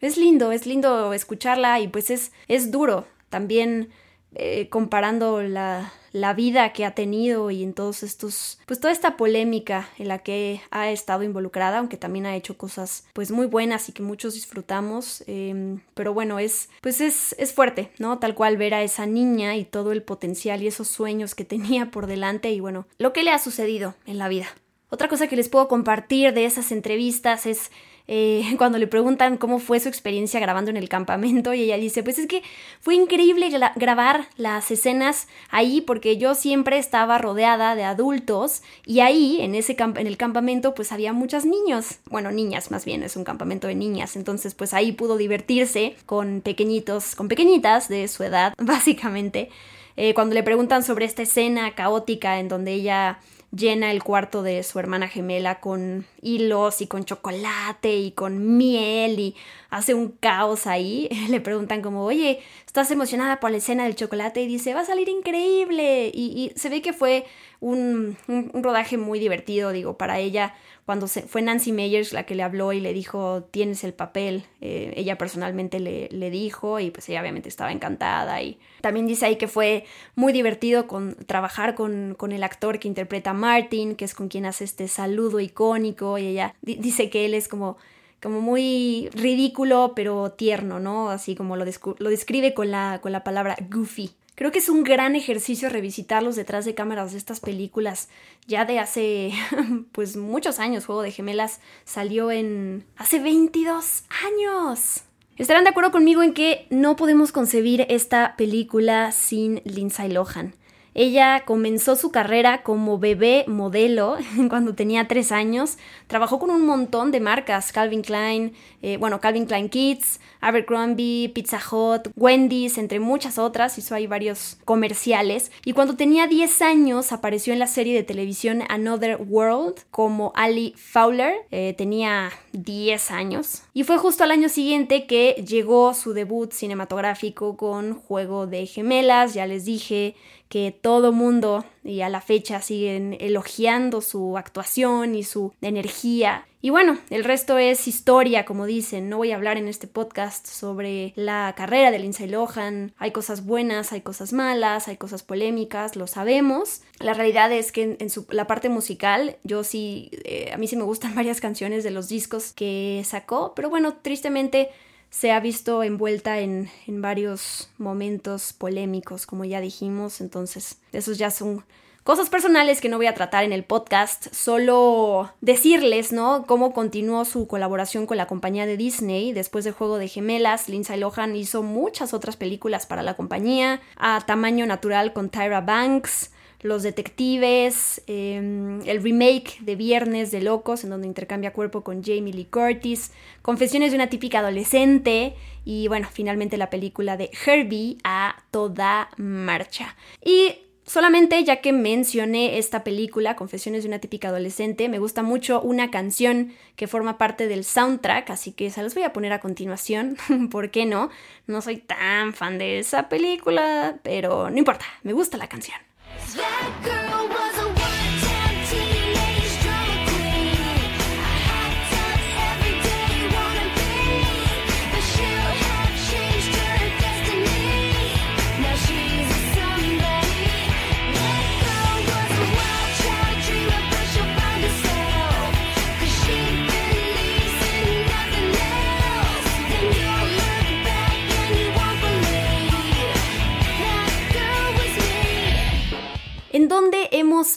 Es 0.00 0.18
lindo, 0.18 0.52
es 0.52 0.66
lindo 0.66 1.14
escucharla 1.14 1.80
y 1.80 1.88
pues 1.88 2.10
es, 2.10 2.32
es 2.46 2.70
duro. 2.70 3.06
También 3.30 3.88
eh, 4.34 4.68
comparando 4.68 5.42
la, 5.42 5.90
la, 6.14 6.34
vida 6.34 6.72
que 6.72 6.84
ha 6.84 6.94
tenido 6.94 7.50
y 7.50 7.62
en 7.62 7.74
todos 7.74 8.02
estos, 8.02 8.58
pues 8.66 8.80
toda 8.80 8.92
esta 8.92 9.16
polémica 9.16 9.88
en 9.98 10.08
la 10.08 10.18
que 10.18 10.60
ha 10.70 10.90
estado 10.90 11.22
involucrada, 11.22 11.78
aunque 11.78 11.96
también 11.96 12.26
ha 12.26 12.36
hecho 12.36 12.56
cosas 12.56 13.06
pues 13.12 13.30
muy 13.30 13.46
buenas 13.46 13.88
y 13.88 13.92
que 13.92 14.02
muchos 14.02 14.34
disfrutamos, 14.34 15.22
em, 15.26 15.80
pero 15.94 16.14
bueno, 16.14 16.38
es, 16.38 16.68
pues 16.80 17.00
es, 17.00 17.34
es 17.38 17.52
fuerte, 17.52 17.90
¿no? 17.98 18.18
Tal 18.18 18.34
cual 18.34 18.56
ver 18.56 18.74
a 18.74 18.82
esa 18.82 19.06
niña 19.06 19.56
y 19.56 19.64
todo 19.64 19.92
el 19.92 20.02
potencial 20.02 20.62
y 20.62 20.66
esos 20.66 20.88
sueños 20.88 21.34
que 21.34 21.44
tenía 21.54 21.90
por 21.90 22.06
delante 22.06 22.50
y 22.52 22.60
bueno, 22.60 22.86
lo 22.98 23.12
que 23.12 23.22
le 23.22 23.30
ha 23.30 23.38
sucedido 23.38 23.94
en 24.06 24.18
la 24.18 24.28
vida. 24.28 24.46
Otra 24.90 25.08
cosa 25.08 25.26
que 25.26 25.34
les 25.34 25.48
puedo 25.48 25.66
compartir 25.66 26.32
de 26.34 26.44
esas 26.44 26.70
entrevistas 26.70 27.46
es 27.46 27.72
eh, 28.06 28.54
cuando 28.58 28.78
le 28.78 28.86
preguntan 28.86 29.36
cómo 29.36 29.58
fue 29.58 29.80
su 29.80 29.88
experiencia 29.88 30.40
grabando 30.40 30.70
en 30.70 30.76
el 30.76 30.88
campamento 30.88 31.54
y 31.54 31.62
ella 31.62 31.76
dice, 31.76 32.02
pues 32.02 32.18
es 32.18 32.26
que 32.26 32.42
fue 32.80 32.94
increíble 32.94 33.50
grabar 33.76 34.28
las 34.36 34.70
escenas 34.70 35.28
ahí 35.50 35.80
porque 35.80 36.16
yo 36.16 36.34
siempre 36.34 36.78
estaba 36.78 37.18
rodeada 37.18 37.74
de 37.74 37.84
adultos 37.84 38.62
y 38.86 39.00
ahí 39.00 39.40
en 39.40 39.54
ese 39.54 39.76
en 39.78 40.06
el 40.06 40.16
campamento 40.16 40.74
pues 40.74 40.92
había 40.92 41.12
muchos 41.12 41.44
niños, 41.44 41.98
bueno, 42.10 42.30
niñas 42.30 42.70
más 42.70 42.84
bien, 42.84 43.02
es 43.02 43.16
un 43.16 43.24
campamento 43.24 43.66
de 43.66 43.74
niñas, 43.74 44.16
entonces 44.16 44.54
pues 44.54 44.74
ahí 44.74 44.92
pudo 44.92 45.16
divertirse 45.16 45.96
con 46.06 46.40
pequeñitos, 46.40 47.14
con 47.14 47.28
pequeñitas 47.28 47.88
de 47.88 48.08
su 48.08 48.22
edad, 48.22 48.54
básicamente. 48.58 49.50
Eh, 49.96 50.12
cuando 50.12 50.34
le 50.34 50.42
preguntan 50.42 50.82
sobre 50.82 51.04
esta 51.04 51.22
escena 51.22 51.74
caótica 51.76 52.40
en 52.40 52.48
donde 52.48 52.72
ella 52.72 53.20
llena 53.56 53.90
el 53.90 54.02
cuarto 54.02 54.42
de 54.42 54.62
su 54.62 54.78
hermana 54.78 55.08
gemela 55.08 55.60
con 55.60 56.06
hilos 56.20 56.80
y 56.80 56.86
con 56.86 57.04
chocolate 57.04 57.96
y 57.96 58.12
con 58.12 58.56
miel 58.56 59.18
y 59.20 59.36
hace 59.70 59.94
un 59.94 60.08
caos 60.08 60.66
ahí. 60.66 61.08
Le 61.28 61.40
preguntan 61.40 61.82
como, 61.82 62.04
oye, 62.04 62.40
¿estás 62.66 62.90
emocionada 62.90 63.40
por 63.40 63.50
la 63.50 63.58
escena 63.58 63.84
del 63.84 63.96
chocolate? 63.96 64.42
Y 64.42 64.46
dice, 64.46 64.74
va 64.74 64.80
a 64.80 64.84
salir 64.84 65.08
increíble. 65.08 66.10
Y, 66.12 66.52
se 66.56 66.68
ve 66.68 66.82
que 66.82 66.92
fue 66.92 67.24
un, 67.60 68.16
rodaje 68.54 68.98
muy 68.98 69.18
divertido, 69.18 69.72
digo, 69.72 69.96
para 69.96 70.18
ella 70.18 70.54
cuando 70.86 71.08
se, 71.08 71.22
fue 71.22 71.40
Nancy 71.40 71.72
Meyers 71.72 72.12
la 72.12 72.24
que 72.24 72.34
le 72.34 72.42
habló 72.42 72.72
y 72.72 72.80
le 72.80 72.92
dijo, 72.92 73.44
tienes 73.50 73.84
el 73.84 73.94
papel, 73.94 74.44
eh, 74.60 74.92
ella 74.96 75.16
personalmente 75.16 75.80
le, 75.80 76.08
le, 76.10 76.30
dijo 76.30 76.78
y 76.78 76.90
pues 76.90 77.08
ella 77.08 77.20
obviamente 77.20 77.48
estaba 77.48 77.72
encantada 77.72 78.42
y 78.42 78.58
también 78.82 79.06
dice 79.06 79.26
ahí 79.26 79.36
que 79.36 79.48
fue 79.48 79.84
muy 80.14 80.32
divertido 80.32 80.86
con, 80.86 81.14
trabajar 81.26 81.74
con, 81.74 82.14
con 82.18 82.32
el 82.32 82.42
actor 82.42 82.78
que 82.78 82.88
interpreta 82.88 83.30
a 83.30 83.34
Martin, 83.34 83.94
que 83.94 84.04
es 84.04 84.14
con 84.14 84.28
quien 84.28 84.44
hace 84.44 84.64
este 84.64 84.88
saludo 84.88 85.40
icónico 85.40 86.18
y 86.18 86.26
ella 86.26 86.54
dice 86.62 87.08
que 87.08 87.24
él 87.24 87.34
es 87.34 87.48
como 87.48 87.76
como 88.22 88.40
muy 88.40 89.10
ridículo 89.12 89.92
pero 89.94 90.32
tierno, 90.32 90.80
¿no? 90.80 91.10
Así 91.10 91.34
como 91.34 91.56
lo, 91.56 91.66
lo 91.98 92.08
describe 92.10 92.54
con 92.54 92.70
la, 92.70 93.00
con 93.02 93.12
la 93.12 93.22
palabra 93.22 93.54
goofy. 93.70 94.14
Creo 94.34 94.50
que 94.50 94.58
es 94.58 94.68
un 94.68 94.82
gran 94.82 95.14
ejercicio 95.14 95.68
revisitarlos 95.68 96.34
detrás 96.34 96.64
de 96.64 96.74
cámaras 96.74 97.12
de 97.12 97.18
estas 97.18 97.38
películas 97.38 98.08
ya 98.46 98.64
de 98.64 98.80
hace 98.80 99.32
pues 99.92 100.16
muchos 100.16 100.58
años. 100.58 100.86
Juego 100.86 101.02
de 101.02 101.12
Gemelas 101.12 101.60
salió 101.84 102.30
en 102.30 102.84
hace 102.96 103.20
22 103.20 104.04
años. 104.24 105.02
Estarán 105.36 105.64
de 105.64 105.70
acuerdo 105.70 105.92
conmigo 105.92 106.22
en 106.22 106.32
que 106.32 106.66
no 106.70 106.96
podemos 106.96 107.32
concebir 107.32 107.86
esta 107.88 108.36
película 108.36 109.12
sin 109.12 109.60
Lindsay 109.64 110.10
Lohan. 110.10 110.54
Ella 110.94 111.42
comenzó 111.44 111.96
su 111.96 112.12
carrera 112.12 112.62
como 112.62 112.98
bebé 113.00 113.44
modelo 113.48 114.16
cuando 114.48 114.74
tenía 114.74 115.08
tres 115.08 115.32
años. 115.32 115.76
Trabajó 116.06 116.38
con 116.38 116.50
un 116.50 116.64
montón 116.64 117.10
de 117.10 117.20
marcas, 117.20 117.72
Calvin 117.72 118.02
Klein, 118.02 118.54
eh, 118.80 118.96
bueno, 118.98 119.20
Calvin 119.20 119.46
Klein 119.46 119.68
Kids, 119.68 120.20
Abercrombie, 120.40 121.30
Pizza 121.30 121.58
Hut, 121.58 122.08
Wendy's, 122.16 122.78
entre 122.78 123.00
muchas 123.00 123.38
otras. 123.38 123.76
Hizo 123.76 123.94
ahí 123.94 124.06
varios 124.06 124.58
comerciales. 124.64 125.50
Y 125.64 125.72
cuando 125.72 125.96
tenía 125.96 126.28
10 126.28 126.62
años 126.62 127.12
apareció 127.12 127.52
en 127.52 127.58
la 127.58 127.66
serie 127.66 127.94
de 127.94 128.04
televisión 128.04 128.62
Another 128.68 129.18
World 129.20 129.80
como 129.90 130.32
Ali 130.36 130.74
Fowler. 130.76 131.34
Eh, 131.50 131.74
tenía 131.76 132.30
10 132.52 133.10
años. 133.10 133.62
Y 133.72 133.82
fue 133.82 133.98
justo 133.98 134.22
al 134.22 134.30
año 134.30 134.48
siguiente 134.48 135.06
que 135.06 135.44
llegó 135.46 135.92
su 135.94 136.12
debut 136.12 136.52
cinematográfico 136.52 137.56
con 137.56 137.94
Juego 137.94 138.46
de 138.46 138.66
Gemelas. 138.66 139.34
Ya 139.34 139.46
les 139.46 139.64
dije 139.64 140.14
que 140.54 140.70
todo 140.70 141.10
mundo 141.10 141.64
y 141.82 142.02
a 142.02 142.08
la 142.08 142.20
fecha 142.20 142.60
siguen 142.60 143.16
elogiando 143.18 144.00
su 144.00 144.38
actuación 144.38 145.16
y 145.16 145.24
su 145.24 145.52
energía. 145.60 146.46
Y 146.62 146.70
bueno, 146.70 146.96
el 147.10 147.24
resto 147.24 147.58
es 147.58 147.88
historia, 147.88 148.44
como 148.44 148.64
dicen. 148.64 149.08
No 149.08 149.16
voy 149.16 149.32
a 149.32 149.34
hablar 149.34 149.56
en 149.56 149.66
este 149.66 149.88
podcast 149.88 150.46
sobre 150.46 151.12
la 151.16 151.52
carrera 151.56 151.90
de 151.90 151.98
Lindsay 151.98 152.28
Lohan. 152.28 152.92
Hay 152.98 153.10
cosas 153.10 153.44
buenas, 153.44 153.92
hay 153.92 154.02
cosas 154.02 154.32
malas, 154.32 154.86
hay 154.86 154.96
cosas 154.96 155.24
polémicas, 155.24 155.96
lo 155.96 156.06
sabemos. 156.06 156.82
La 157.00 157.14
realidad 157.14 157.50
es 157.50 157.72
que 157.72 157.96
en, 157.98 158.08
la 158.28 158.46
parte 158.46 158.68
musical, 158.68 159.38
yo 159.42 159.64
sí, 159.64 160.12
eh, 160.22 160.52
a 160.54 160.56
mí 160.56 160.68
sí 160.68 160.76
me 160.76 160.84
gustan 160.84 161.14
varias 161.16 161.40
canciones 161.40 161.82
de 161.82 161.90
los 161.90 162.08
discos 162.08 162.52
que 162.52 163.02
sacó, 163.04 163.54
pero 163.56 163.70
bueno, 163.70 163.94
tristemente 164.02 164.70
se 165.14 165.30
ha 165.30 165.38
visto 165.38 165.84
envuelta 165.84 166.40
en, 166.40 166.68
varios 166.88 167.70
momentos 167.78 168.52
polémicos, 168.52 169.26
como 169.26 169.44
ya 169.44 169.60
dijimos, 169.60 170.20
entonces 170.20 170.78
esos 170.92 171.18
ya 171.18 171.30
son 171.30 171.64
cosas 172.02 172.28
personales 172.28 172.80
que 172.80 172.88
no 172.88 172.96
voy 172.96 173.06
a 173.06 173.14
tratar 173.14 173.44
en 173.44 173.52
el 173.52 173.62
podcast, 173.62 174.34
solo 174.34 175.32
decirles, 175.40 176.12
¿no? 176.12 176.46
Cómo 176.48 176.72
continuó 176.72 177.24
su 177.24 177.46
colaboración 177.46 178.06
con 178.06 178.16
la 178.16 178.26
compañía 178.26 178.66
de 178.66 178.76
Disney 178.76 179.32
después 179.32 179.64
de 179.64 179.70
Juego 179.70 179.98
de 179.98 180.08
Gemelas. 180.08 180.68
Lindsay 180.68 180.98
Lohan 180.98 181.36
hizo 181.36 181.62
muchas 181.62 182.12
otras 182.12 182.36
películas 182.36 182.84
para 182.84 183.04
la 183.04 183.14
compañía, 183.14 183.80
a 183.96 184.20
tamaño 184.26 184.66
natural 184.66 185.12
con 185.12 185.30
Tyra 185.30 185.60
Banks, 185.60 186.32
los 186.64 186.82
Detectives, 186.82 188.02
em, 188.06 188.80
el 188.86 189.02
remake 189.02 189.58
de 189.60 189.76
Viernes 189.76 190.30
de 190.30 190.40
Locos, 190.40 190.82
en 190.82 190.88
donde 190.88 191.06
intercambia 191.06 191.52
cuerpo 191.52 191.84
con 191.84 192.02
Jamie 192.02 192.32
Lee 192.32 192.46
Curtis, 192.46 193.12
Confesiones 193.42 193.92
de 193.92 193.96
una 193.96 194.08
típica 194.08 194.38
adolescente 194.38 195.34
y 195.66 195.88
bueno, 195.88 196.08
finalmente 196.10 196.56
la 196.56 196.70
película 196.70 197.18
de 197.18 197.30
Herbie 197.44 197.98
a 198.02 198.42
toda 198.50 199.10
marcha. 199.18 199.94
Y 200.24 200.54
solamente 200.86 201.44
ya 201.44 201.60
que 201.60 201.74
mencioné 201.74 202.56
esta 202.56 202.82
película, 202.82 203.36
Confesiones 203.36 203.82
de 203.82 203.88
una 203.88 203.98
típica 203.98 204.28
adolescente, 204.28 204.88
me 204.88 204.98
gusta 204.98 205.22
mucho 205.22 205.60
una 205.60 205.90
canción 205.90 206.54
que 206.76 206.86
forma 206.86 207.18
parte 207.18 207.46
del 207.46 207.64
soundtrack, 207.64 208.30
así 208.30 208.52
que 208.52 208.70
se 208.70 208.82
las 208.82 208.94
voy 208.94 209.02
a 209.02 209.12
poner 209.12 209.34
a 209.34 209.40
continuación, 209.40 210.16
¿por 210.50 210.70
qué 210.70 210.86
no? 210.86 211.10
No 211.46 211.60
soy 211.60 211.76
tan 211.76 212.32
fan 212.32 212.56
de 212.56 212.78
esa 212.78 213.10
película, 213.10 213.98
pero 214.02 214.48
no 214.48 214.56
importa, 214.56 214.86
me 215.02 215.12
gusta 215.12 215.36
la 215.36 215.46
canción. 215.50 215.83
That 216.32 216.72
girl 216.82 217.28
was 217.28 217.53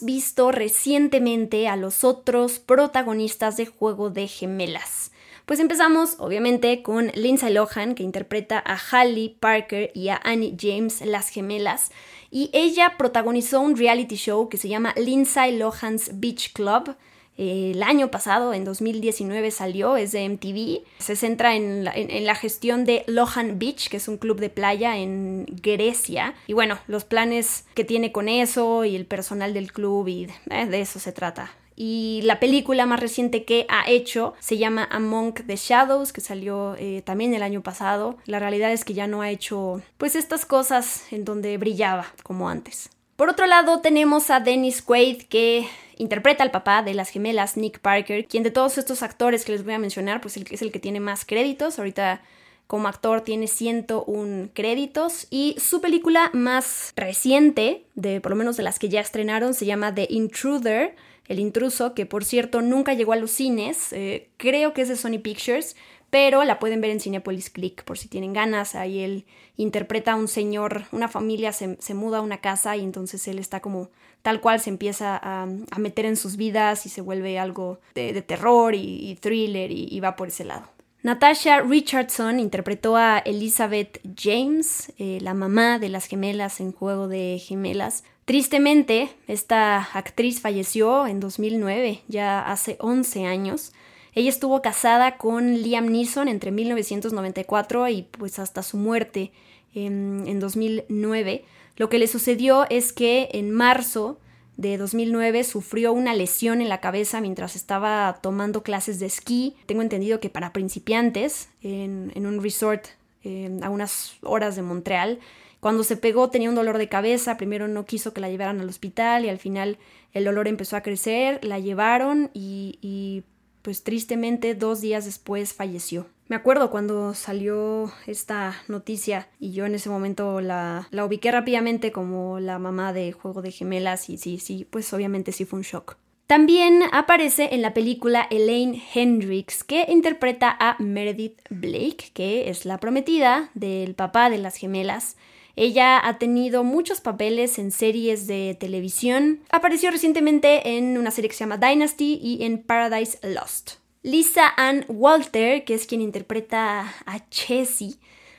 visto 0.02 0.52
recientemente 0.52 1.68
a 1.68 1.76
los 1.76 2.04
otros 2.04 2.60
protagonistas 2.60 3.58
de 3.58 3.66
Juego 3.66 4.10
de 4.10 4.28
Gemelas. 4.28 5.12
Pues 5.46 5.62
empezamos, 5.62 6.18
obviamente, 6.20 6.84
con 6.84 7.08
Lindsay 7.16 7.54
Lohan, 7.54 7.96
que 7.96 8.04
interpreta 8.04 8.62
a 8.66 8.76
Halle 8.76 9.36
Parker 9.40 9.92
y 9.94 10.10
a 10.10 10.20
Annie 10.24 10.58
James, 10.60 11.02
las 11.06 11.30
gemelas, 11.30 11.92
y 12.30 12.50
ella 12.52 12.96
protagonizó 12.98 13.62
un 13.62 13.78
reality 13.78 14.18
show 14.18 14.50
que 14.50 14.58
se 14.58 14.68
llama 14.68 14.94
Lindsay 14.98 15.58
Lohan's 15.58 16.20
Beach 16.20 16.52
Club, 16.52 16.96
el 17.38 17.84
año 17.84 18.10
pasado, 18.10 18.54
en 18.54 18.66
2019 18.66 19.52
salió, 19.52 19.96
es 19.96 20.12
de 20.12 20.28
MTV. 20.28 20.84
Se 21.00 21.16
centra 21.16 21.56
en 21.56 21.84
la, 21.84 22.36
gestión 22.36 22.84
de 22.84 23.04
Lohan 23.08 23.60
Beach, 23.60 23.90
que 23.90 23.98
es 23.98 24.08
un 24.08 24.18
club 24.18 24.40
de 24.40 24.50
playa 24.50 24.98
en 24.98 25.46
Grecia. 25.62 26.34
Y 26.48 26.54
bueno, 26.54 26.80
los 26.88 27.06
planes 27.06 27.66
que 27.76 27.84
tiene 27.84 28.12
con 28.12 28.28
eso 28.28 28.86
y 28.86 28.96
el 28.96 29.06
personal 29.06 29.54
del 29.54 29.72
club 29.72 30.08
y 30.08 30.28
eh, 30.50 30.66
de 30.66 30.82
eso 30.82 31.00
se 31.00 31.12
trata. 31.12 31.52
Y 31.80 32.22
la 32.24 32.40
película 32.40 32.88
más 32.88 33.00
reciente 33.00 33.46
que 33.46 33.68
ha 33.70 33.88
hecho 33.88 34.34
se 34.40 34.58
llama 34.58 34.88
Among 34.90 35.46
the 35.46 35.56
Shadows, 35.56 36.12
que 36.12 36.22
salió 36.22 36.76
eh, 36.80 37.04
también 37.06 37.36
el 37.36 37.44
año 37.44 37.62
pasado. 37.62 38.18
La 38.26 38.40
realidad 38.40 38.72
es 38.74 38.84
que 38.84 38.96
ya 38.96 39.06
no 39.06 39.22
ha 39.22 39.30
hecho 39.30 39.84
pues 40.00 40.16
estas 40.16 40.48
cosas 40.48 41.04
en 41.14 41.24
donde 41.24 41.56
brillaba 41.60 42.08
como 42.24 42.50
antes. 42.50 42.90
Por 43.18 43.30
otro 43.30 43.48
lado 43.48 43.82
tenemos 43.82 44.30
a 44.30 44.40
Dennis 44.40 44.84
Quaid 44.84 45.24
que 45.24 45.68
interpreta 45.98 46.44
al 46.44 46.52
papá 46.52 46.84
de 46.84 46.94
las 46.94 47.10
gemelas 47.10 47.58
Nick 47.58 47.80
Parker, 47.80 48.28
quien 48.28 48.44
de 48.44 48.52
todos 48.52 48.78
estos 48.78 49.02
actores 49.02 49.44
que 49.44 49.54
les 49.54 49.66
voy 49.66 49.74
a 49.74 49.80
mencionar, 49.80 50.22
pues 50.22 50.38
es 50.38 50.62
el 50.62 50.72
que 50.72 50.80
tiene 50.80 51.00
más 51.00 51.26
créditos. 51.26 51.80
Ahorita 51.80 52.22
como 52.68 52.88
actor 52.88 53.22
tiene 53.22 53.48
101 53.48 54.50
créditos. 54.54 55.26
Y 55.32 55.56
su 55.58 55.82
película 55.82 56.30
más 56.34 56.94
reciente, 56.96 57.86
de 57.96 58.22
por 58.22 58.34
lo 58.34 58.36
menos 58.36 58.56
de 58.56 58.62
las 58.62 58.78
que 58.78 58.88
ya 58.88 59.02
estrenaron, 59.02 59.56
se 59.56 59.66
llama 59.66 59.96
The 59.96 60.06
Intruder, 60.12 60.96
el 61.28 61.40
intruso, 61.40 61.96
que 61.96 62.06
por 62.06 62.24
cierto 62.24 62.62
nunca 62.62 62.94
llegó 62.94 63.14
a 63.14 63.18
los 63.18 63.32
cines, 63.32 63.92
eh, 63.94 64.30
creo 64.38 64.74
que 64.74 64.84
es 64.84 64.90
de 64.90 64.96
Sony 64.96 65.20
Pictures, 65.22 65.76
pero 66.10 66.44
la 66.44 66.60
pueden 66.60 66.82
ver 66.82 66.92
en 66.92 67.00
Cinepolis 67.00 67.50
Click 67.50 67.84
por 67.84 67.98
si 67.98 68.08
tienen 68.08 68.34
ganas. 68.34 68.76
Ahí 68.76 69.00
él 69.00 69.26
interpreta 69.58 70.14
a 70.14 70.16
un 70.16 70.28
señor, 70.28 70.84
una 70.92 71.08
familia 71.08 71.52
se, 71.52 71.94
muda 71.94 72.20
a 72.20 72.22
una 72.22 72.38
casa 72.38 72.78
y 72.78 72.84
entonces 72.84 73.28
él 73.28 73.40
está 73.40 73.60
como 73.60 73.90
tal 74.22 74.42
cual 74.42 74.60
se 74.60 74.70
empieza 74.70 75.20
a, 75.22 75.48
meter 75.78 76.06
en 76.06 76.16
sus 76.16 76.38
vidas 76.38 76.86
y 76.86 76.90
se 76.90 77.02
vuelve 77.02 77.40
algo 77.40 77.80
de, 77.94 78.22
terror 78.22 78.76
y, 78.76 79.18
thriller 79.22 79.72
y, 79.72 80.00
va 80.00 80.16
por 80.16 80.30
ese 80.30 80.46
lado. 80.46 80.68
Natasha 81.04 81.62
Richardson 81.62 82.40
interpretó 82.40 82.98
a 82.98 83.20
Elizabeth 83.20 84.02
James, 84.18 84.92
eh, 84.98 85.20
la 85.22 85.34
mamá 85.34 85.80
de 85.80 85.90
las 85.90 86.08
gemelas 86.08 86.60
en 86.60 86.72
Juego 86.72 87.08
de 87.08 87.40
Gemelas. 87.40 88.04
Tristemente, 88.26 89.10
esta 89.28 89.88
actriz 89.94 90.42
falleció 90.42 91.08
en 91.08 91.22
2009, 91.22 92.02
ya 92.08 92.42
hace 92.42 92.76
11 92.82 93.26
años. 93.26 93.72
Ella 94.18 94.30
estuvo 94.30 94.64
casada 94.64 95.18
con 95.18 95.62
Liam 95.62 95.92
Neeson 95.92 96.28
entre 96.28 96.50
1994 96.50 97.88
y 97.90 98.02
pues 98.02 98.40
hasta 98.40 98.64
su 98.64 98.78
muerte 98.78 99.32
en, 99.76 100.40
2009. 100.40 101.46
Lo 101.76 101.88
que 101.88 102.00
le 102.00 102.08
sucedió 102.08 102.66
es 102.72 102.94
que 102.94 103.30
en 103.34 103.52
marzo 103.52 104.18
de 104.56 104.80
2009 104.80 105.44
sufrió 105.44 105.94
una 105.94 106.16
lesión 106.16 106.62
en 106.62 106.70
la 106.70 106.80
cabeza 106.80 107.22
mientras 107.22 107.56
estaba 107.56 108.18
tomando 108.24 108.64
clases 108.64 109.00
de 109.00 109.06
esquí. 109.06 109.56
Tengo 109.68 109.84
entendido 109.84 110.20
que 110.20 110.32
para 110.32 110.52
principiantes 110.52 111.50
en, 111.62 112.12
un 112.16 112.42
resort 112.42 112.88
eh, 113.24 113.60
a 113.62 113.70
unas 113.70 114.16
horas 114.24 114.56
de 114.56 114.64
Montreal. 114.64 115.20
Cuando 115.60 115.84
se 115.84 115.96
pegó 115.96 116.32
tenía 116.32 116.50
un 116.50 116.56
dolor 116.56 116.80
de 116.80 116.90
cabeza, 116.90 117.38
primero 117.38 117.68
no 117.68 117.86
quiso 117.86 118.16
que 118.16 118.22
la 118.22 118.32
llevaran 118.32 118.62
al 118.62 118.70
hospital 118.70 119.26
y 119.26 119.30
al 119.30 119.38
final 119.38 119.78
el 120.12 120.24
dolor 120.24 120.48
empezó 120.48 120.76
a 120.76 120.82
crecer, 120.82 121.40
la 121.44 121.60
llevaron 121.60 122.32
y, 122.34 122.80
y 122.82 123.24
pues 123.68 123.84
tristemente 123.84 124.56
dos 124.56 124.80
días 124.80 125.04
después 125.04 125.54
falleció. 125.54 126.08
Me 126.30 126.38
acuerdo 126.38 126.72
cuando 126.72 127.14
salió 127.14 127.92
esta 128.06 128.56
noticia 128.70 129.28
y 129.42 129.52
yo 129.52 129.66
en 129.66 129.76
ese 129.76 129.90
momento 129.90 130.40
la, 130.40 130.88
la 130.90 131.04
ubiqué 131.04 131.34
rápidamente 131.34 131.92
como 131.92 132.40
la 132.40 132.60
mamá 132.60 132.94
de 132.94 133.12
Juego 133.12 133.42
de 133.42 133.52
Gemelas 133.52 134.10
y 134.10 134.18
sí, 134.18 134.40
sí, 134.40 134.66
pues 134.70 134.94
obviamente 134.94 135.34
sí 135.34 135.44
fue 135.44 135.60
un 135.60 135.64
shock. 135.64 135.98
También 136.28 136.82
aparece 136.94 137.50
en 137.52 137.62
la 137.62 137.74
película 137.74 138.26
Elaine 138.32 138.82
Hendricks, 138.94 139.66
que 139.66 139.86
interpreta 139.90 140.56
a 140.58 140.78
Meredith 140.80 141.42
Blake, 141.50 142.12
que 142.14 142.50
es 142.50 142.66
la 142.66 142.78
prometida 142.78 143.52
del 143.54 143.96
papá 143.96 144.30
de 144.30 144.38
las 144.38 144.56
gemelas. 144.56 145.18
Ella 145.58 146.00
ha 146.08 146.18
tenido 146.20 146.64
muchos 146.64 147.02
papeles 147.02 147.60
en 147.60 147.72
series 147.72 148.28
de 148.28 148.56
televisión. 148.58 149.42
Apareció 149.50 149.92
recientemente 149.92 150.78
en 150.78 150.98
una 150.98 151.12
serie 151.12 151.30
que 151.30 151.36
se 151.36 151.44
llama 151.44 151.58
Dynasty 151.58 152.20
y 152.22 152.46
en 152.46 152.64
Paradise 152.64 153.20
Lost. 153.24 153.72
Lisa 154.04 154.54
Ann 154.56 154.86
Walter, 154.88 155.66
que 155.66 155.74
es 155.74 155.88
quien 155.88 156.02
interpreta 156.02 156.94
a 157.06 157.30
Chessie, 157.30 157.98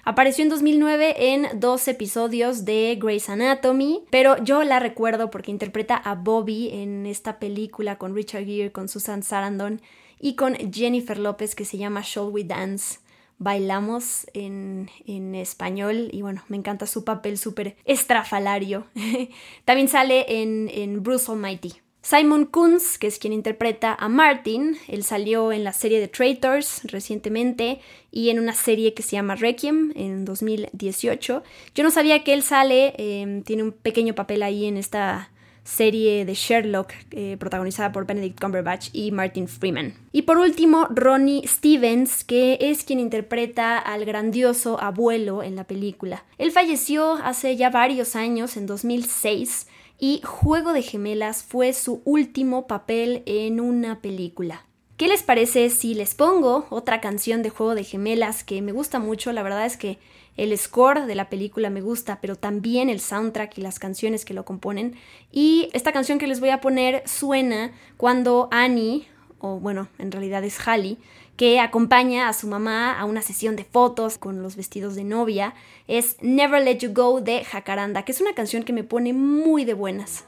Apareció 0.09 0.43
en 0.43 0.49
2009 0.49 1.35
en 1.35 1.61
dos 1.61 1.87
episodios 1.87 2.65
de 2.65 2.97
Grey's 2.99 3.29
Anatomy, 3.29 4.05
pero 4.09 4.43
yo 4.43 4.65
la 4.65 4.79
recuerdo 4.79 5.31
porque 5.31 5.51
interpreta 5.51 5.97
a 5.97 6.15
Bobby 6.15 6.71
en 6.73 7.05
esta 7.05 7.39
película 7.39 7.99
con 7.99 8.15
Richard 8.15 8.47
Gere, 8.47 8.73
con 8.73 8.89
Susan 8.89 9.23
Sarandon 9.23 9.83
y 10.19 10.35
con 10.35 10.55
Jennifer 10.73 11.19
López 11.19 11.55
que 11.55 11.67
se 11.67 11.77
llama 11.77 12.01
Shall 12.03 12.31
We 12.31 12.45
Dance. 12.45 13.01
Bailamos 13.39 14.27
en, 14.35 14.89
español 15.35 16.09
y 16.13 16.23
bueno, 16.23 16.43
me 16.49 16.57
encanta 16.57 16.87
su 16.87 17.05
papel 17.05 17.39
súper 17.39 17.77
estrafalario. 17.85 18.87
También 19.65 19.89
sale 19.89 20.43
en, 20.43 20.71
en 20.73 21.03
Bruce 21.03 21.31
Almighty. 21.31 21.81
Simon 22.03 22.47
Kunz, 22.47 22.97
que 22.97 23.07
es 23.07 23.19
quien 23.19 23.33
interpreta 23.33 23.95
a 23.95 24.09
Martin, 24.09 24.79
él 24.87 25.03
salió 25.03 25.53
en 25.53 25.63
la 25.63 25.73
serie 25.73 26.01
de 26.01 26.09
Traitors 26.09 26.81
recientemente 26.85 27.81
y 28.11 28.31
en 28.31 28.39
una 28.39 28.55
serie 28.55 28.95
que 28.95 29.03
se 29.03 29.17
llama 29.17 29.35
Requiem 29.35 29.93
en 29.95 30.25
2018. 30.25 31.43
Yo 31.75 31.85
no 31.85 31.91
sabía 31.91 32.25
que 32.25 32.33
él 32.33 32.43
sale, 32.43 32.95
em, 32.97 33.43
tiene 33.43 33.65
un 33.65 33.73
pequeño 33.73 34.15
papel 34.15 34.43
ahí 34.43 34.65
en 34.65 34.77
esta 34.77 35.31
serie 35.69 36.25
de 36.25 36.35
Sherlock 36.35 36.93
eh, 37.11 37.37
protagonizada 37.39 37.93
por 37.93 38.07
Benedict 38.07 38.41
Cumberbatch 38.41 38.89
y 38.93 39.13
Martin 39.13 39.49
Freeman. 39.49 39.95
Y 40.13 40.23
por 40.23 40.39
último, 40.39 40.87
Ronnie 40.91 41.47
Stevens, 41.47 42.25
que 42.25 42.59
es 42.61 42.85
quien 42.85 42.99
interpreta 42.99 43.79
al 43.79 44.05
grandioso 44.05 44.81
abuelo 44.81 45.43
en 45.43 45.57
la 45.57 45.65
película. 45.65 46.25
Él 46.39 46.53
falleció 46.53 47.15
hace 47.23 47.57
ya 47.57 47.71
varios 47.71 48.17
años, 48.17 48.57
en 48.57 48.67
2006, 48.67 49.67
y 49.99 50.23
Juego 50.25 50.73
de 50.73 50.83
Gemelas 50.83 51.43
fue 51.43 51.73
su 51.73 52.01
último 52.05 52.67
papel 52.67 53.23
en 53.27 53.61
una 53.61 54.01
película. 54.01 54.65
¿Qué 54.97 55.07
les 55.07 55.23
parece 55.23 55.71
si 55.71 55.95
les 55.95 56.15
pongo 56.15 56.67
otra 56.71 57.01
canción 57.01 57.43
de 57.43 57.51
Juego 57.51 57.75
de 57.75 57.85
Gemelas 57.85 58.43
que 58.43 58.63
me 58.63 58.73
gusta 58.73 58.99
mucho? 58.99 59.33
La 59.33 59.45
verdad 59.45 59.67
es 59.67 59.77
que 59.77 59.99
el 60.39 60.57
score 60.57 61.05
de 61.05 61.15
la 61.15 61.29
película 61.29 61.69
me 61.69 61.83
gusta, 61.83 62.21
pero 62.21 62.37
también 62.37 62.89
el 62.89 63.01
soundtrack 63.01 63.59
y 63.59 63.61
las 63.61 63.79
canciones 63.79 64.25
que 64.25 64.35
lo 64.35 64.45
componen. 64.45 64.95
Y 65.33 65.69
esta 65.75 65.93
canción 65.93 66.19
que 66.19 66.29
les 66.29 66.41
voy 66.41 66.51
a 66.51 66.61
poner 66.61 67.03
suena 67.07 67.73
cuando 67.97 68.49
Annie, 68.53 69.09
o 69.41 69.59
bueno, 69.59 69.89
en 69.99 70.13
realidad 70.13 70.45
es 70.45 70.59
Hallie, 70.67 70.97
que 71.37 71.61
acompaña 71.61 72.29
a 72.29 72.33
su 72.33 72.47
mamá 72.47 72.99
a 72.99 73.05
una 73.05 73.21
sesión 73.21 73.57
de 73.57 73.65
fotos 73.65 74.17
con 74.17 74.43
los 74.43 74.57
vestidos 74.57 74.95
de 74.95 75.05
novia, 75.05 75.55
es 75.89 76.17
Never 76.21 76.63
Let 76.63 76.79
You 76.79 76.93
Go 76.95 77.21
de 77.21 77.45
Jacaranda, 77.45 78.05
que 78.05 78.13
es 78.13 78.21
una 78.21 78.35
canción 78.35 78.63
que 78.63 78.73
me 78.73 78.85
pone 78.85 79.13
muy 79.13 79.65
de 79.65 79.75
buenas. 79.75 80.25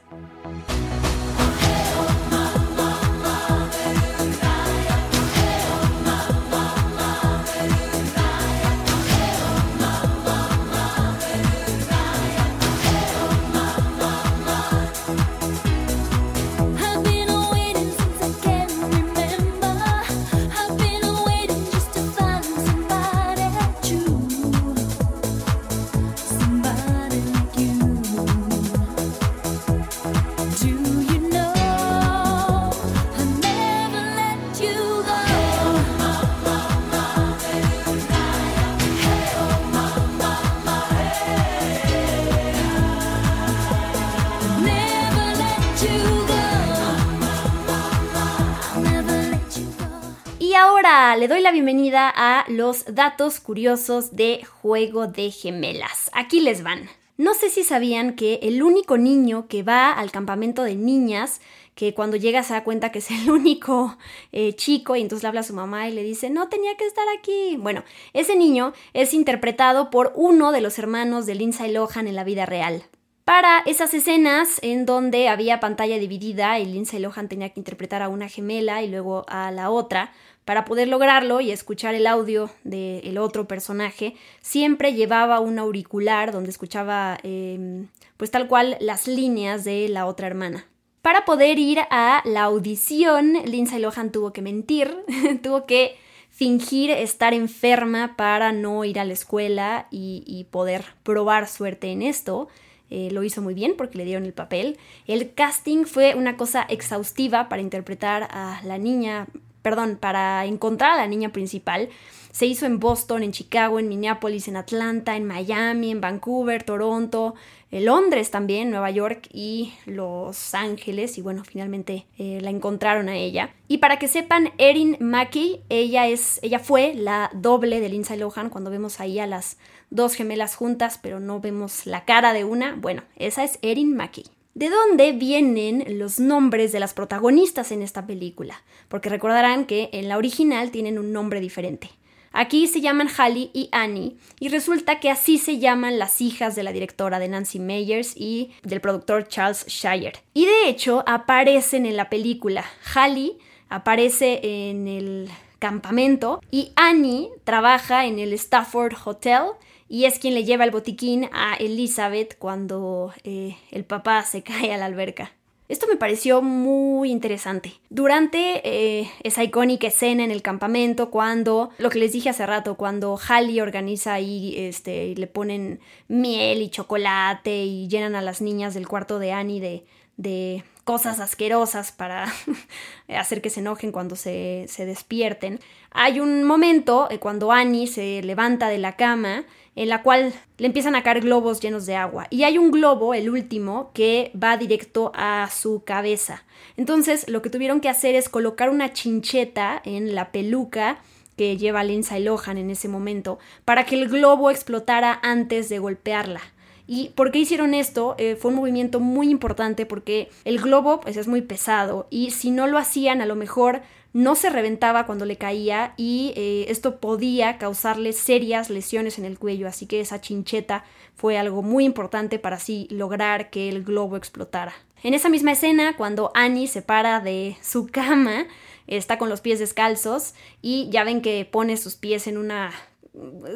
Le 51.21 51.27
doy 51.27 51.41
la 51.41 51.51
bienvenida 51.51 52.11
a 52.15 52.45
los 52.47 52.95
datos 52.95 53.39
curiosos 53.39 54.15
de 54.15 54.43
Juego 54.43 55.05
de 55.05 55.29
Gemelas. 55.29 56.09
Aquí 56.13 56.39
les 56.39 56.63
van. 56.63 56.89
No 57.15 57.35
sé 57.35 57.51
si 57.51 57.63
sabían 57.63 58.15
que 58.15 58.39
el 58.41 58.63
único 58.63 58.97
niño 58.97 59.45
que 59.47 59.61
va 59.61 59.91
al 59.91 60.09
campamento 60.09 60.63
de 60.63 60.73
niñas, 60.73 61.39
que 61.75 61.93
cuando 61.93 62.17
llega 62.17 62.41
se 62.41 62.53
da 62.53 62.63
cuenta 62.63 62.91
que 62.91 62.97
es 62.97 63.11
el 63.11 63.29
único 63.29 63.99
eh, 64.31 64.55
chico 64.55 64.95
y 64.95 65.01
entonces 65.01 65.21
le 65.21 65.27
habla 65.27 65.41
a 65.41 65.43
su 65.43 65.53
mamá 65.53 65.87
y 65.87 65.93
le 65.93 66.01
dice, 66.01 66.31
no 66.31 66.49
tenía 66.49 66.75
que 66.75 66.87
estar 66.87 67.05
aquí. 67.15 67.55
Bueno, 67.59 67.83
ese 68.13 68.35
niño 68.35 68.73
es 68.93 69.13
interpretado 69.13 69.91
por 69.91 70.13
uno 70.15 70.51
de 70.51 70.61
los 70.61 70.79
hermanos 70.79 71.27
de 71.27 71.35
Lindsay 71.35 71.71
Lohan 71.71 72.07
en 72.07 72.15
la 72.15 72.23
vida 72.23 72.47
real. 72.47 72.83
Para 73.25 73.59
esas 73.67 73.93
escenas 73.93 74.57
en 74.63 74.87
donde 74.87 75.29
había 75.29 75.59
pantalla 75.59 75.99
dividida 75.99 76.57
y 76.57 76.65
Lindsay 76.65 76.99
Lohan 76.99 77.29
tenía 77.29 77.49
que 77.49 77.59
interpretar 77.59 78.01
a 78.01 78.09
una 78.09 78.27
gemela 78.27 78.81
y 78.81 78.89
luego 78.89 79.25
a 79.27 79.51
la 79.51 79.69
otra, 79.69 80.11
para 80.45 80.65
poder 80.65 80.87
lograrlo 80.87 81.39
y 81.41 81.51
escuchar 81.51 81.95
el 81.95 82.07
audio 82.07 82.49
del 82.63 83.17
otro 83.17 83.47
personaje, 83.47 84.15
siempre 84.41 84.93
llevaba 84.93 85.39
un 85.39 85.59
auricular 85.59 86.31
donde 86.31 86.49
escuchaba 86.49 87.17
em, 87.23 87.87
pues 88.17 88.31
tal 88.31 88.47
cual 88.47 88.77
las 88.79 89.07
líneas 89.07 89.63
de 89.63 89.87
la 89.89 90.05
otra 90.05 90.27
hermana. 90.27 90.65
Para 91.01 91.25
poder 91.25 91.57
ir 91.57 91.79
a 91.89 92.21
la 92.25 92.43
audición, 92.43 93.33
Lindsay 93.45 93.79
Lohan 93.79 94.11
tuvo 94.11 94.33
que 94.33 94.41
mentir, 94.41 94.95
tuvo 95.43 95.65
que 95.65 95.95
fingir 96.29 96.91
estar 96.91 97.33
enferma 97.33 98.15
para 98.15 98.51
no 98.51 98.85
ir 98.85 98.99
a 98.99 99.05
la 99.05 99.13
escuela 99.13 99.87
y, 99.91 100.45
poder 100.51 100.83
probar 101.03 101.47
suerte 101.47 101.91
en 101.91 102.01
esto. 102.01 102.47
Eh, 102.89 103.09
lo 103.11 103.23
hizo 103.23 103.41
muy 103.41 103.53
bien 103.53 103.75
porque 103.77 103.97
le 103.97 104.05
dieron 104.05 104.25
el 104.25 104.33
papel. 104.33 104.77
El 105.07 105.33
casting 105.33 105.85
fue 105.85 106.15
una 106.15 106.37
cosa 106.37 106.63
exhaustiva 106.63 107.47
para 107.47 107.61
interpretar 107.61 108.27
a 108.31 108.61
la 108.63 108.77
niña 108.77 109.27
perdón, 109.61 109.97
para 109.99 110.45
encontrar 110.45 110.93
a 110.93 110.97
la 110.97 111.07
niña 111.07 111.31
principal. 111.31 111.89
Se 112.31 112.45
hizo 112.45 112.65
en 112.65 112.79
Boston, 112.79 113.23
en 113.23 113.33
Chicago, 113.33 113.77
en 113.77 113.89
Minneapolis, 113.89 114.47
en 114.47 114.55
Atlanta, 114.55 115.17
en 115.17 115.25
Miami, 115.25 115.91
en 115.91 115.99
Vancouver, 115.99 116.63
Toronto, 116.63 117.35
en 117.71 117.85
Londres 117.85 118.31
también, 118.31 118.69
Nueva 118.69 118.89
York 118.89 119.27
y 119.33 119.73
Los 119.85 120.55
Ángeles. 120.55 121.17
Y 121.17 121.21
bueno, 121.21 121.43
finalmente 121.43 122.05
eh, 122.17 122.39
la 122.41 122.49
encontraron 122.49 123.09
a 123.09 123.17
ella. 123.17 123.53
Y 123.67 123.79
para 123.79 123.99
que 123.99 124.07
sepan, 124.07 124.51
Erin 124.57 124.95
Mackey, 125.01 125.61
ella, 125.67 126.07
es, 126.07 126.39
ella 126.41 126.59
fue 126.59 126.93
la 126.93 127.29
doble 127.33 127.81
de 127.81 127.89
Lindsay 127.89 128.17
Lohan 128.17 128.49
cuando 128.49 128.71
vemos 128.71 129.01
ahí 129.01 129.19
a 129.19 129.27
las 129.27 129.57
dos 129.89 130.15
gemelas 130.15 130.55
juntas, 130.55 130.99
pero 131.01 131.19
no 131.19 131.41
vemos 131.41 131.85
la 131.85 132.05
cara 132.05 132.31
de 132.31 132.45
una. 132.45 132.75
Bueno, 132.75 133.03
esa 133.17 133.43
es 133.43 133.59
Erin 133.61 133.93
Mackey. 133.93 134.23
¿De 134.53 134.69
dónde 134.69 135.13
vienen 135.13 135.85
los 135.97 136.19
nombres 136.19 136.73
de 136.73 136.81
las 136.81 136.93
protagonistas 136.93 137.71
en 137.71 137.81
esta 137.81 138.05
película? 138.05 138.63
Porque 138.89 139.07
recordarán 139.07 139.65
que 139.65 139.89
en 139.93 140.09
la 140.09 140.17
original 140.17 140.71
tienen 140.71 140.99
un 140.99 141.13
nombre 141.13 141.39
diferente. 141.39 141.89
Aquí 142.33 142.67
se 142.67 142.81
llaman 142.81 143.07
Hallie 143.07 143.49
y 143.53 143.69
Annie, 143.71 144.17
y 144.39 144.49
resulta 144.49 144.99
que 144.99 145.09
así 145.09 145.37
se 145.37 145.59
llaman 145.59 145.99
las 145.99 146.19
hijas 146.19 146.55
de 146.55 146.63
la 146.63 146.73
directora 146.73 147.19
de 147.19 147.29
Nancy 147.29 147.59
Meyers 147.59 148.13
y 148.15 148.51
del 148.63 148.81
productor 148.81 149.27
Charles 149.27 149.65
Shire. 149.67 150.19
Y 150.33 150.45
de 150.45 150.67
hecho 150.67 151.03
aparecen 151.07 151.85
en 151.85 151.95
la 151.95 152.09
película. 152.09 152.65
Hallie 152.93 153.37
aparece 153.69 154.69
en 154.69 154.87
el 154.87 155.29
campamento 155.59 156.41
y 156.51 156.73
Annie 156.75 157.29
trabaja 157.45 158.05
en 158.05 158.19
el 158.19 158.33
Stafford 158.33 158.95
Hotel 159.05 159.43
y 159.91 160.05
es 160.05 160.19
quien 160.19 160.35
le 160.35 160.45
lleva 160.45 160.63
el 160.63 160.71
botiquín 160.71 161.27
a 161.33 161.55
Elizabeth 161.55 162.37
cuando 162.39 163.13
eh, 163.25 163.57
el 163.71 163.83
papá 163.83 164.23
se 164.23 164.41
cae 164.43 164.73
a 164.73 164.77
la 164.77 164.85
alberca. 164.85 165.33
Esto 165.67 165.85
me 165.87 165.97
pareció 165.97 166.41
muy 166.41 167.11
interesante. 167.11 167.73
Durante 167.89 168.61
eh, 168.63 169.11
esa 169.23 169.43
icónica 169.43 169.87
escena 169.87 170.23
en 170.23 170.31
el 170.31 170.41
campamento, 170.41 171.11
cuando, 171.11 171.71
lo 171.77 171.89
que 171.89 171.99
les 171.99 172.13
dije 172.13 172.29
hace 172.29 172.45
rato, 172.45 172.75
cuando 172.75 173.17
Hallie 173.17 173.61
organiza 173.61 174.13
ahí, 174.13 174.55
este, 174.57 175.07
y 175.07 175.15
le 175.15 175.27
ponen 175.27 175.81
miel 176.07 176.61
y 176.61 176.69
chocolate 176.69 177.63
y 177.65 177.89
llenan 177.89 178.15
a 178.15 178.21
las 178.21 178.41
niñas 178.41 178.73
del 178.73 178.87
cuarto 178.87 179.19
de 179.19 179.33
Annie 179.33 179.59
de, 179.59 179.85
de 180.15 180.63
cosas 180.85 181.19
asquerosas 181.19 181.91
para 181.91 182.33
hacer 183.09 183.41
que 183.41 183.49
se 183.49 183.59
enojen 183.59 183.91
cuando 183.91 184.15
se, 184.15 184.65
se 184.69 184.85
despierten. 184.85 185.59
Hay 185.91 186.21
un 186.21 186.45
momento 186.45 187.09
eh, 187.11 187.19
cuando 187.19 187.51
Annie 187.51 187.87
se 187.87 188.21
levanta 188.23 188.69
de 188.69 188.77
la 188.77 188.95
cama 188.95 189.43
en 189.75 189.89
la 189.89 190.03
cual 190.03 190.33
le 190.57 190.67
empiezan 190.67 190.95
a 190.95 191.03
caer 191.03 191.21
globos 191.21 191.61
llenos 191.61 191.85
de 191.85 191.95
agua. 191.95 192.27
Y 192.29 192.43
hay 192.43 192.57
un 192.57 192.71
globo, 192.71 193.13
el 193.13 193.29
último, 193.29 193.91
que 193.93 194.31
va 194.41 194.57
directo 194.57 195.11
a 195.15 195.49
su 195.51 195.83
cabeza. 195.83 196.43
Entonces 196.77 197.29
lo 197.29 197.41
que 197.41 197.49
tuvieron 197.49 197.81
que 197.81 197.89
hacer 197.89 198.15
es 198.15 198.29
colocar 198.29 198.69
una 198.69 198.93
chincheta 198.93 199.81
en 199.85 200.13
la 200.15 200.31
peluca 200.31 200.99
que 201.37 201.57
lleva 201.57 201.83
Lindsay 201.83 202.23
Lohan 202.23 202.57
en 202.57 202.69
ese 202.69 202.87
momento 202.87 203.39
para 203.65 203.85
que 203.85 203.95
el 203.95 204.09
globo 204.09 204.51
explotara 204.51 205.19
antes 205.23 205.69
de 205.69 205.79
golpearla. 205.79 206.41
¿Y 206.87 207.09
por 207.09 207.31
qué 207.31 207.39
hicieron 207.39 207.73
esto? 207.73 208.15
Eh, 208.17 208.35
fue 208.35 208.51
un 208.51 208.57
movimiento 208.57 208.99
muy 208.99 209.29
importante 209.29 209.85
porque 209.85 210.29
el 210.43 210.59
globo 210.59 210.99
pues, 210.99 211.15
es 211.15 211.27
muy 211.27 211.41
pesado 211.41 212.07
y 212.09 212.31
si 212.31 212.51
no 212.51 212.67
lo 212.67 212.77
hacían 212.77 213.21
a 213.21 213.25
lo 213.25 213.35
mejor 213.35 213.81
no 214.13 214.35
se 214.35 214.49
reventaba 214.49 215.05
cuando 215.05 215.25
le 215.25 215.37
caía 215.37 215.93
y 215.97 216.33
eh, 216.35 216.65
esto 216.69 216.99
podía 216.99 217.57
causarle 217.57 218.13
serias 218.13 218.69
lesiones 218.69 219.17
en 219.17 219.25
el 219.25 219.39
cuello, 219.39 219.67
así 219.67 219.85
que 219.85 220.01
esa 220.01 220.21
chincheta 220.21 220.83
fue 221.15 221.37
algo 221.37 221.61
muy 221.61 221.85
importante 221.85 222.39
para 222.39 222.57
así 222.57 222.87
lograr 222.89 223.49
que 223.49 223.69
el 223.69 223.83
globo 223.83 224.17
explotara. 224.17 224.73
En 225.03 225.13
esa 225.13 225.29
misma 225.29 225.53
escena, 225.53 225.95
cuando 225.97 226.31
Annie 226.35 226.67
se 226.67 226.81
para 226.81 227.19
de 227.19 227.57
su 227.61 227.87
cama, 227.87 228.47
está 228.87 229.17
con 229.17 229.29
los 229.29 229.41
pies 229.41 229.59
descalzos 229.59 230.33
y 230.61 230.89
ya 230.91 231.03
ven 231.03 231.21
que 231.21 231.45
pone 231.49 231.77
sus 231.77 231.95
pies 231.95 232.27
en 232.27 232.37
una 232.37 232.71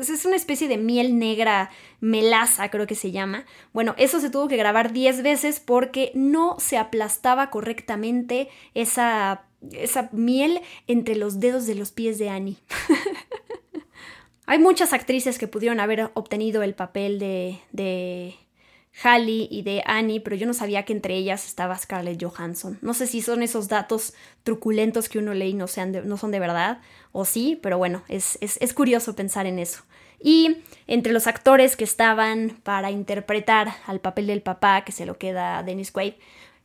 es 0.02 0.26
una 0.26 0.36
especie 0.36 0.68
de 0.68 0.78
miel 0.78 1.18
negra 1.18 1.70
melaza, 2.02 2.70
creo 2.70 2.88
que 2.88 2.96
se 2.96 3.12
llama. 3.12 3.46
Bueno, 3.72 3.96
eso 3.98 4.20
se 4.20 4.30
tuvo 4.30 4.48
que 4.48 4.58
grabar 4.58 4.92
10 4.92 5.24
veces 5.24 5.62
porque 5.62 6.12
no 6.14 6.58
se 6.60 6.78
aplastaba 6.78 7.50
correctamente 7.50 8.50
esa, 8.74 9.46
esa 9.72 10.10
miel 10.12 10.62
entre 10.88 11.16
los 11.16 11.40
dedos 11.40 11.66
de 11.66 11.76
los 11.76 11.92
pies 11.92 12.18
de 12.18 12.30
Annie. 12.30 12.58
Hay 14.48 14.60
muchas 14.60 14.94
actrices 14.94 15.40
que 15.40 15.48
pudieron 15.48 15.80
haber 15.80 16.12
obtenido 16.14 16.62
el 16.62 16.76
papel 16.76 17.18
de, 17.18 17.60
de 17.72 18.36
Hallie 19.04 19.48
y 19.52 19.64
de 19.64 19.84
Annie, 19.86 20.20
pero 20.20 20.36
yo 20.36 20.48
no 20.48 20.54
sabía 20.54 20.84
que 20.84 20.94
entre 20.94 21.16
ellas 21.16 21.46
estaba 21.46 21.78
Scarlett 21.78 22.24
Johansson. 22.24 22.78
No 22.82 22.94
sé 22.94 23.08
si 23.08 23.22
son 23.22 23.44
esos 23.44 23.68
datos 23.68 24.14
truculentos 24.44 25.10
que 25.10 25.20
uno 25.20 25.34
lee 25.34 25.50
y 25.50 25.54
no, 25.54 25.68
sean 25.68 26.08
no 26.08 26.18
son 26.18 26.32
de 26.32 26.40
verdad, 26.40 26.80
o 27.12 27.26
sí, 27.26 27.60
pero 27.62 27.78
bueno, 27.78 28.04
es, 28.08 28.38
es, 28.42 28.74
curioso 28.74 29.16
pensar 29.16 29.48
en 29.48 29.60
eso. 29.60 29.84
Y 30.20 30.58
entre 30.88 31.12
los 31.12 31.28
actores 31.28 31.76
que 31.76 31.84
estaban 31.84 32.58
para 32.64 32.90
interpretar 32.90 33.74
al 33.86 34.00
papel 34.00 34.28
del 34.28 34.42
papá, 34.42 34.84
que 34.86 34.92
se 34.92 35.06
lo 35.06 35.18
queda 35.18 35.58
a 35.58 35.64
Dennis 35.64 35.92
Quaid, 35.92 36.14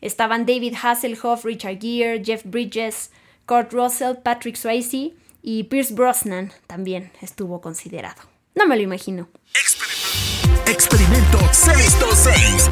estaban 0.00 0.46
David 0.46 0.74
Hasselhoff, 0.82 1.44
Richard 1.44 1.78
Gere, 1.80 2.22
Jeff 2.24 2.42
Bridges, 2.44 3.10
Kurt 3.46 3.72
Russell, 3.72 4.16
Patrick 4.22 4.56
Swayze 4.56 5.14
y 5.42 5.64
Pierce 5.64 5.94
Brosnan 5.94 6.52
también 6.66 7.10
estuvo 7.20 7.60
considerado. 7.60 8.22
No 8.54 8.66
me 8.66 8.76
lo 8.76 8.82
imagino. 8.82 9.28
Experimento 10.66 11.38
626. 11.52 12.70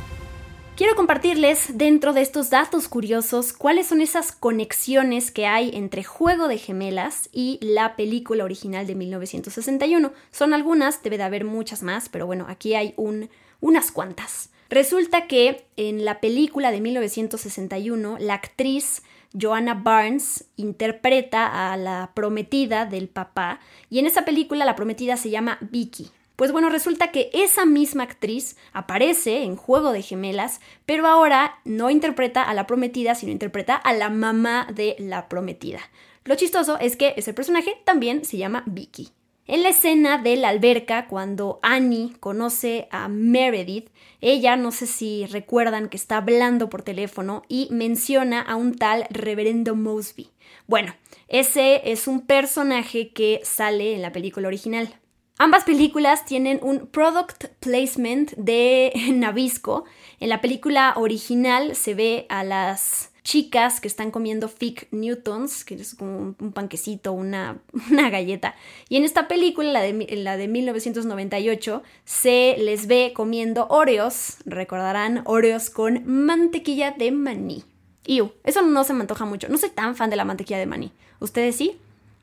Quiero 0.79 0.95
compartirles 0.95 1.77
dentro 1.77 2.13
de 2.13 2.21
estos 2.21 2.51
datos 2.51 2.87
curiosos 2.87 3.53
cuáles 3.53 3.89
son 3.89 4.01
esas 4.01 4.31
conexiones 4.31 5.33
que 5.33 5.45
hay 5.45 5.73
entre 5.75 6.05
Juego 6.05 6.47
de 6.47 6.57
Gemelas 6.57 7.29
y 7.33 7.59
la 7.61 7.97
película 7.97 8.45
original 8.45 8.87
de 8.87 8.95
1961. 8.95 10.13
Son 10.31 10.55
algunas, 10.55 11.03
debe 11.03 11.19
de 11.19 11.25
haber 11.25 11.45
muchas 11.45 11.83
más, 11.83 12.09
pero 12.09 12.27
bueno, 12.27 12.47
aquí 12.49 12.75
hay 12.75 12.95
un, 12.97 13.29
unas 13.61 13.91
cuantas. 13.91 14.51
Resulta 14.71 15.27
que 15.27 15.65
en 15.77 16.05
la 16.05 16.21
película 16.21 16.71
de 16.71 16.81
1961, 16.81 18.19
la 18.21 18.35
actriz 18.35 19.03
Joanna 19.33 19.75
Barnes 19.75 20.45
interpreta 20.57 21.73
a 21.73 21.77
la 21.77 22.13
prometida 22.15 22.87
del 22.87 23.09
papá 23.09 23.61
y 23.91 23.99
en 23.99 24.07
esa 24.07 24.25
película 24.25 24.65
la 24.65 24.77
prometida 24.77 25.17
se 25.17 25.31
llama 25.31 25.59
Vicky. 25.61 26.11
Pues 26.37 26.53
bueno, 26.53 26.71
resulta 26.71 27.11
que 27.11 27.31
esa 27.33 27.67
misma 27.67 28.05
actriz 28.05 28.57
aparece 28.73 29.43
en 29.43 29.57
Juego 29.57 29.91
de 29.91 30.03
Gemelas, 30.03 30.61
pero 30.87 31.07
ahora 31.07 31.59
no 31.65 31.91
interpreta 31.91 32.43
a 32.43 32.55
la 32.55 32.67
prometida, 32.67 33.17
sino 33.17 33.33
interpreta 33.33 33.75
a 33.75 33.93
la 33.93 34.09
mamá 34.09 34.69
de 34.73 34.95
la 34.99 35.29
prometida. 35.29 35.81
Lo 36.25 36.37
chistoso 36.37 36.79
es 36.79 36.97
que 36.97 37.15
ese 37.17 37.35
personaje 37.35 37.77
también 37.85 38.25
se 38.25 38.37
llama 38.37 38.63
Vicky. 38.67 39.09
En 39.51 39.63
la 39.63 39.71
escena 39.71 40.19
de 40.19 40.37
la 40.37 40.51
alberca, 40.51 41.07
cuando 41.09 41.59
Annie 41.63 42.13
conoce 42.21 42.87
a 42.91 43.09
Meredith, 43.09 43.89
ella, 44.21 44.57
no 44.57 44.73
sé 44.73 44.87
si 44.87 45.25
recuerdan 45.25 45.89
que 45.89 45.97
está 45.97 46.19
hablando 46.19 46.69
por 46.69 46.83
teléfono 46.83 47.45
y 47.49 47.67
menciona 47.71 48.43
a 48.43 48.57
un 48.57 48.75
tal 48.75 49.07
reverendo 49.09 49.75
Mosby. 49.75 50.29
Bueno, 50.67 50.95
ese 51.29 51.91
es 51.91 52.07
un 52.09 52.27
personaje 52.27 53.15
que 53.15 53.41
sale 53.43 53.95
en 53.95 54.03
la 54.03 54.13
película 54.13 54.49
original. 54.49 54.95
Ambas 55.39 55.65
películas 55.65 56.27
tienen 56.27 56.61
un 56.61 56.87
product 56.87 57.47
placement 57.61 58.33
de 58.33 58.93
Nabisco. 59.15 59.85
En 60.21 60.29
la 60.29 60.43
película 60.43 60.93
original 60.95 61.75
se 61.75 61.95
ve 61.95 62.27
a 62.29 62.45
las 62.45 63.13
chicas 63.29 63.83
que 63.83 63.89
están 63.89 64.11
comiendo 64.11 64.49
Fig 64.49 64.89
Newtons, 64.91 65.63
que 65.63 65.75
es 65.75 65.95
como 65.95 66.35
un 66.39 66.53
panquecito, 66.55 67.13
una, 67.13 67.59
una 67.91 68.09
galleta. 68.09 68.55
Y 68.89 68.97
en 68.97 69.05
esta 69.05 69.29
película, 69.29 69.71
la 69.71 69.83
de, 69.83 69.93
la 70.17 70.39
de 70.39 70.49
1998, 70.49 71.83
se 72.07 72.57
les 72.59 72.87
ve 72.87 73.13
comiendo 73.15 73.67
Oreos, 73.69 74.39
recordarán 74.47 75.21
Oreos 75.27 75.69
con 75.69 76.07
mantequilla 76.07 76.93
de 76.93 77.13
maní. 77.13 77.65
Y 78.07 78.23
eso 78.45 78.63
no 78.63 78.83
se 78.85 78.95
me 78.95 79.03
antoja 79.03 79.27
mucho. 79.27 79.51
No 79.51 79.59
soy 79.59 79.69
tan 79.69 79.95
fan 79.95 80.09
de 80.09 80.17
la 80.17 80.25
mantequilla 80.25 80.59
de 80.59 80.65
maní. 80.65 80.91
¿Ustedes 81.21 81.57
sí? 81.57 81.77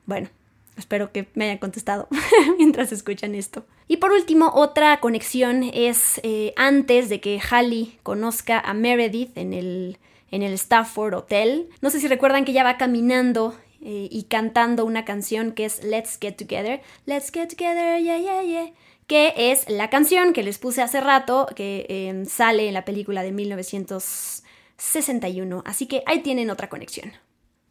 Bueno, 0.07 0.29
Espero 0.75 1.13
que 1.13 1.29
me 1.35 1.45
hayan 1.45 1.59
contestado 1.59 2.09
mientras 2.57 2.91
escuchan 2.91 3.33
esto. 3.33 3.63
Y 3.87 3.95
por 3.95 4.11
último, 4.11 4.51
otra 4.53 4.99
conexión 4.99 5.63
es 5.63 6.19
eh, 6.23 6.53
antes 6.57 7.07
de 7.07 7.21
que 7.21 7.39
Hallie 7.39 7.97
conozca 8.03 8.59
a 8.59 8.73
Meredith 8.73 9.37
en 9.37 9.53
el, 9.53 9.97
en 10.31 10.41
el 10.43 10.53
Stafford 10.53 11.13
Hotel. 11.13 11.67
No 11.81 11.89
sé 11.89 11.99
si 11.99 12.07
recuerdan 12.07 12.45
que 12.45 12.51
ella 12.51 12.63
va 12.63 12.77
caminando 12.77 13.53
eh, 13.81 14.07
y 14.09 14.23
cantando 14.23 14.85
una 14.85 15.03
canción 15.05 15.51
que 15.51 15.65
es 15.65 15.83
Let's 15.83 16.17
Get 16.19 16.37
Together. 16.37 16.81
Let's 17.05 17.31
Get 17.31 17.49
Together, 17.49 18.01
yeah, 18.01 18.17
yeah, 18.17 18.41
yeah. 18.41 18.71
Que 19.07 19.35
es 19.37 19.69
la 19.69 19.91
canción 19.91 20.33
que 20.33 20.41
les 20.41 20.57
puse 20.57 20.81
hace 20.81 20.99
rato, 21.01 21.45
que 21.55 21.85
em, 21.87 22.25
sale 22.25 22.67
en 22.67 22.73
la 22.73 22.85
película 22.85 23.21
de 23.21 23.31
1961. 23.31 25.61
Así 25.65 25.85
que 25.85 26.01
ahí 26.07 26.21
tienen 26.21 26.49
otra 26.49 26.69
conexión. 26.69 27.13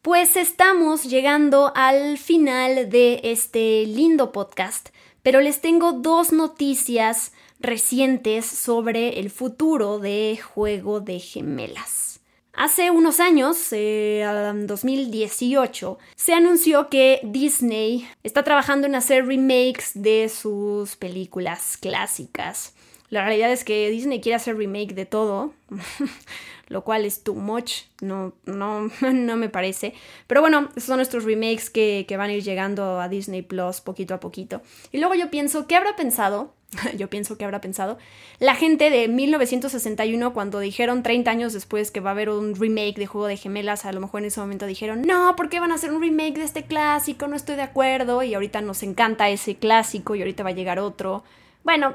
Pues 0.02 0.36
estamos 0.36 1.02
llegando 1.04 1.72
al 1.74 2.18
final 2.18 2.88
de 2.90 3.20
este 3.24 3.84
lindo 3.86 4.30
podcast, 4.32 4.90
pero 5.22 5.40
les 5.40 5.60
tengo 5.60 5.90
dos 5.92 6.30
noticias 6.30 7.32
recientes 7.58 8.44
sobre 8.44 9.18
el 9.18 9.30
futuro 9.30 9.98
de 9.98 10.38
Juego 10.40 11.00
de 11.00 11.18
Gemelas. 11.18 12.13
Hace 12.56 12.92
unos 12.92 13.18
años, 13.18 13.72
en 13.72 14.68
2018, 14.68 15.98
se 16.14 16.34
anunció 16.34 16.88
que 16.88 17.18
Disney 17.24 18.08
está 18.22 18.44
trabajando 18.44 18.86
en 18.86 18.94
hacer 18.94 19.26
remakes 19.26 19.90
de 19.94 20.28
sus 20.28 20.94
películas 20.94 21.76
clásicas. 21.76 22.74
La 23.10 23.24
realidad 23.24 23.50
es 23.50 23.64
que 23.64 23.90
Disney 23.90 24.20
quiere 24.20 24.36
hacer 24.36 24.56
remake 24.56 24.94
de 24.94 25.04
todo. 25.04 25.52
lo 26.68 26.82
cual 26.82 27.04
es 27.04 27.22
too 27.22 27.34
much, 27.34 27.82
no, 28.00 28.32
no, 28.46 28.88
no 29.12 29.36
me 29.36 29.48
parece. 29.48 29.92
Pero 30.26 30.40
bueno, 30.40 30.68
esos 30.76 30.84
son 30.84 30.96
nuestros 30.96 31.24
remakes 31.24 31.70
que 31.70 32.06
van 32.16 32.30
a 32.30 32.34
ir 32.34 32.42
llegando 32.42 33.00
a 33.00 33.08
Disney 33.08 33.42
Plus 33.42 33.80
poquito 33.80 34.14
a 34.14 34.20
poquito. 34.20 34.62
Y 34.92 34.98
luego 34.98 35.14
yo 35.14 35.30
pienso, 35.30 35.66
¿qué 35.66 35.76
habrá 35.76 35.96
pensado? 35.96 36.54
yo 36.96 37.08
pienso 37.08 37.36
que 37.36 37.44
habrá 37.44 37.60
pensado 37.60 37.98
la 38.38 38.54
gente 38.54 38.90
de 38.90 39.08
1961 39.08 40.32
cuando 40.32 40.58
dijeron 40.58 41.02
30 41.02 41.30
años 41.30 41.52
después 41.52 41.90
que 41.90 42.00
va 42.00 42.10
a 42.10 42.12
haber 42.12 42.30
un 42.30 42.54
remake 42.54 42.96
de 42.96 43.06
Juego 43.06 43.26
de 43.26 43.36
Gemelas, 43.36 43.84
a 43.84 43.92
lo 43.92 44.00
mejor 44.00 44.20
en 44.20 44.26
ese 44.26 44.40
momento 44.40 44.66
dijeron, 44.66 45.02
no, 45.02 45.36
¿por 45.36 45.48
qué 45.48 45.60
van 45.60 45.72
a 45.72 45.76
hacer 45.76 45.92
un 45.92 46.02
remake 46.02 46.34
de 46.34 46.44
este 46.44 46.64
clásico? 46.64 47.28
No 47.28 47.36
estoy 47.36 47.56
de 47.56 47.62
acuerdo 47.62 48.22
y 48.22 48.34
ahorita 48.34 48.60
nos 48.60 48.82
encanta 48.82 49.28
ese 49.28 49.56
clásico 49.56 50.14
y 50.14 50.20
ahorita 50.20 50.42
va 50.42 50.50
a 50.50 50.54
llegar 50.54 50.78
otro. 50.78 51.24
Bueno, 51.62 51.94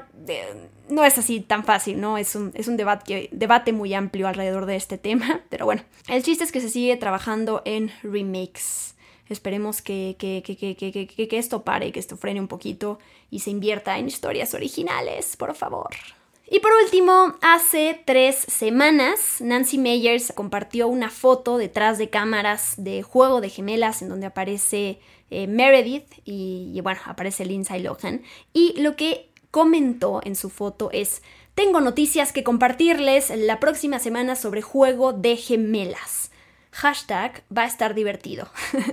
no 0.88 1.04
es 1.04 1.16
así 1.16 1.40
tan 1.40 1.64
fácil, 1.64 2.00
¿no? 2.00 2.18
Es 2.18 2.34
un, 2.34 2.50
es 2.54 2.66
un 2.66 2.76
debate, 2.76 3.28
debate 3.32 3.72
muy 3.72 3.94
amplio 3.94 4.26
alrededor 4.26 4.66
de 4.66 4.76
este 4.76 4.98
tema, 4.98 5.42
pero 5.48 5.64
bueno, 5.64 5.82
el 6.08 6.22
chiste 6.22 6.42
es 6.44 6.52
que 6.52 6.60
se 6.60 6.68
sigue 6.68 6.96
trabajando 6.96 7.62
en 7.64 7.92
remakes. 8.02 8.96
Esperemos 9.30 9.80
que, 9.80 10.16
que, 10.18 10.42
que, 10.42 10.56
que, 11.28 11.38
esto 11.38 11.62
pare, 11.62 11.92
que 11.92 12.00
esto 12.00 12.16
frene 12.16 12.40
un 12.40 12.48
poquito 12.48 12.98
y 13.30 13.38
se 13.38 13.50
invierta 13.50 13.96
en 13.96 14.08
historias 14.08 14.54
originales, 14.54 15.36
por 15.36 15.54
favor. 15.54 15.90
Y 16.48 16.58
por 16.58 16.72
último, 16.82 17.36
hace 17.40 18.02
tres 18.04 18.34
semanas, 18.34 19.40
Nancy 19.40 19.78
Meyers 19.78 20.32
compartió 20.34 20.88
una 20.88 21.08
foto 21.08 21.58
detrás 21.58 21.96
de 21.96 22.10
cámaras 22.10 22.74
de 22.76 23.02
Juego 23.02 23.40
de 23.40 23.50
Gemelas 23.50 24.02
en 24.02 24.08
donde 24.08 24.26
aparece 24.26 24.98
eh, 25.30 25.46
Meredith 25.46 26.12
y, 26.24 26.72
y, 26.74 26.80
bueno, 26.80 27.00
aparece 27.04 27.44
Lindsay 27.44 27.80
Lohan. 27.80 28.22
Y 28.52 28.74
lo 28.80 28.96
que 28.96 29.30
comentó 29.52 30.20
en 30.24 30.34
su 30.34 30.50
foto 30.50 30.90
es, 30.92 31.22
tengo 31.54 31.80
noticias 31.80 32.32
que 32.32 32.42
compartirles 32.42 33.30
la 33.30 33.60
próxima 33.60 34.00
semana 34.00 34.34
sobre 34.34 34.60
Juego 34.60 35.12
de 35.12 35.36
Gemelas. 35.36 36.29
Hashtag 36.72 37.42
va 37.56 37.62
a 37.62 37.66
estar 37.66 37.94
divertido. 37.94 38.48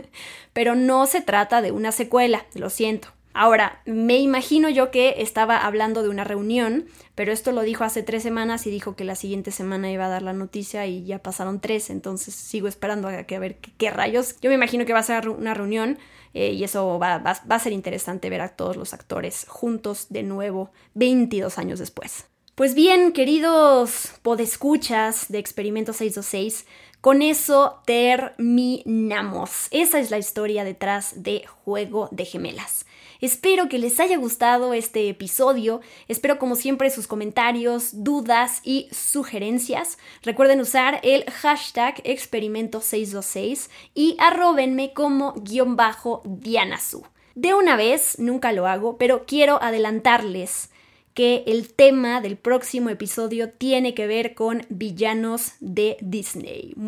Pero 0.53 0.75
no 0.75 1.05
se 1.05 1.21
trata 1.21 1.61
de 1.61 1.71
una 1.71 1.91
secuela, 1.91 2.45
lo 2.53 2.69
siento. 2.69 3.09
Ahora, 3.39 3.83
me 3.85 4.17
imagino 4.17 4.67
yo 4.67 4.89
que 4.89 5.15
estaba 5.19 5.59
hablando 5.59 6.01
de 6.01 6.09
una 6.09 6.23
reunión, 6.23 6.87
pero 7.13 7.31
esto 7.31 7.51
lo 7.51 7.61
dijo 7.61 7.83
hace 7.83 8.01
tres 8.01 8.23
semanas 8.23 8.65
y 8.65 8.71
dijo 8.71 8.95
que 8.95 9.03
la 9.03 9.13
siguiente 9.13 9.51
semana 9.51 9.91
iba 9.91 10.07
a 10.07 10.09
dar 10.09 10.23
la 10.23 10.33
noticia 10.33 10.87
y 10.87 11.05
ya 11.05 11.21
pasaron 11.21 11.61
tres, 11.61 11.91
entonces 11.91 12.33
sigo 12.33 12.67
esperando 12.67 13.07
a, 13.07 13.25
que, 13.25 13.35
a 13.35 13.39
ver 13.39 13.57
qué, 13.59 13.91
rayos. 13.91 14.39
Yo 14.41 14.49
me 14.49 14.55
imagino 14.55 14.87
que 14.87 14.93
va 14.93 15.01
a 15.01 15.03
ser 15.03 15.29
una 15.29 15.53
reunión 15.53 15.99
eh, 16.33 16.53
y 16.53 16.63
eso 16.63 16.97
va, 16.97 17.13
a 17.17 17.59
ser 17.59 17.73
interesante 17.73 18.31
ver 18.31 18.41
a 18.41 18.55
todos 18.55 18.75
los 18.75 18.95
actores 18.95 19.45
juntos 19.47 20.07
de 20.09 20.23
nuevo 20.23 20.71
22 20.95 21.59
años 21.59 21.77
después. 21.77 22.25
Pues 22.57 22.73
bien, 22.73 23.11
queridos 23.11 24.13
podescuchas 24.23 25.27
de 25.29 25.37
Experimento 25.37 25.93
626, 25.93 26.65
con 27.01 27.21
eso 27.21 27.83
terminamos. 27.85 29.67
Esa 29.69 29.99
es 29.99 30.09
la 30.09 30.17
historia 30.17 30.63
detrás 30.63 31.21
de 31.21 31.45
Juego 31.45 32.09
de 32.09 32.25
Gemelas. 32.25 32.87
Espero 33.21 33.69
que 33.69 33.77
les 33.77 33.99
haya 33.99 34.17
gustado 34.17 34.73
este 34.73 35.07
episodio. 35.07 35.81
Espero 36.07 36.39
como 36.39 36.55
siempre 36.55 36.89
sus 36.89 37.05
comentarios, 37.05 38.03
dudas 38.03 38.61
y 38.63 38.89
sugerencias. 38.91 39.99
Recuerden 40.23 40.59
usar 40.59 40.99
el 41.03 41.25
hashtag 41.25 42.01
experimento626 42.05 43.69
y 43.93 44.17
arrobenme 44.17 44.93
como 44.93 45.33
guion 45.33 45.75
bajo 45.75 46.23
Dianasu. 46.25 47.05
De 47.35 47.53
una 47.53 47.75
vez, 47.75 48.17
nunca 48.17 48.51
lo 48.51 48.65
hago, 48.65 48.97
pero 48.97 49.27
quiero 49.27 49.61
adelantarles 49.61 50.71
que 51.17 51.43
el 51.47 51.73
tema 51.73 52.21
del 52.21 52.37
próximo 52.37 52.91
episodio 52.91 53.49
tiene 53.49 53.95
que 53.95 54.05
ver 54.05 54.35
con 54.35 54.67
villanos 54.69 55.53
de 55.59 55.97
Disney. 55.99 56.75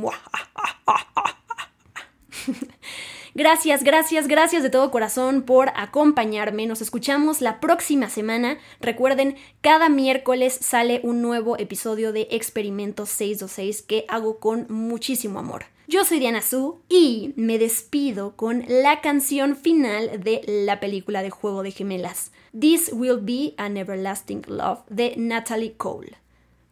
Gracias, 3.34 3.84
gracias, 3.84 4.28
gracias 4.28 4.64
de 4.64 4.70
todo 4.70 4.92
corazón 4.92 5.42
por 5.42 5.72
acompañarme. 5.76 6.68
Nos 6.68 6.82
escuchamos 6.82 7.42
la 7.42 7.60
próxima 7.60 8.08
semana. 8.10 8.60
Recuerden, 8.82 9.36
cada 9.62 9.90
miércoles 9.90 10.56
sale 10.62 11.00
un 11.04 11.24
nuevo 11.24 11.58
episodio 11.58 12.12
de 12.12 12.28
Experimento 12.30 13.08
626 13.08 13.82
que 13.82 14.06
hago 14.10 14.40
con 14.40 14.68
muchísimo 14.70 15.40
amor. 15.40 15.66
Yo 15.90 16.06
soy 16.06 16.20
Diana 16.20 16.44
Su 16.44 16.78
y 16.88 17.34
me 17.36 17.58
despido 17.58 18.36
con 18.36 18.64
la 18.68 19.02
canción 19.02 19.56
final 19.56 20.22
de 20.24 20.44
la 20.46 20.80
película 20.80 21.24
de 21.24 21.32
Juego 21.32 21.64
de 21.64 21.72
Gemelas. 21.72 22.32
This 22.52 22.92
Will 22.94 23.18
Be 23.20 23.56
an 23.58 23.76
Everlasting 23.76 24.44
Love 24.46 24.82
de 24.88 25.16
Natalie 25.18 25.74
Cole. 25.78 26.18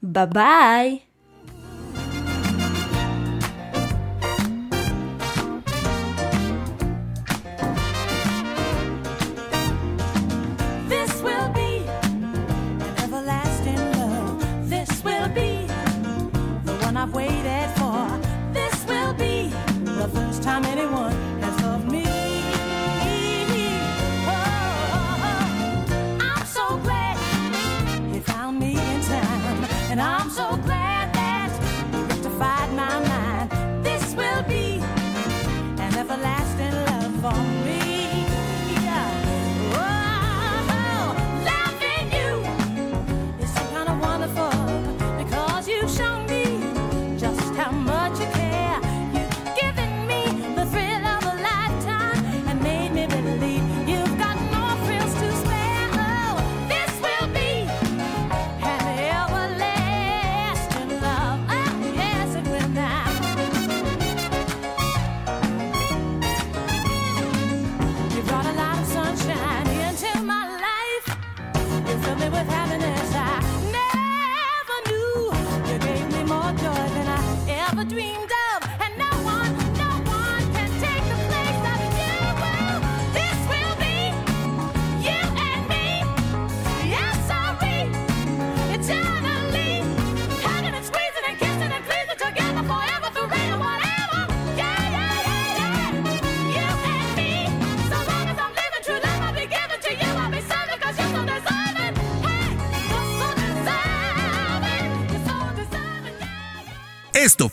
Bye 0.02 0.28
bye. 0.28 1.07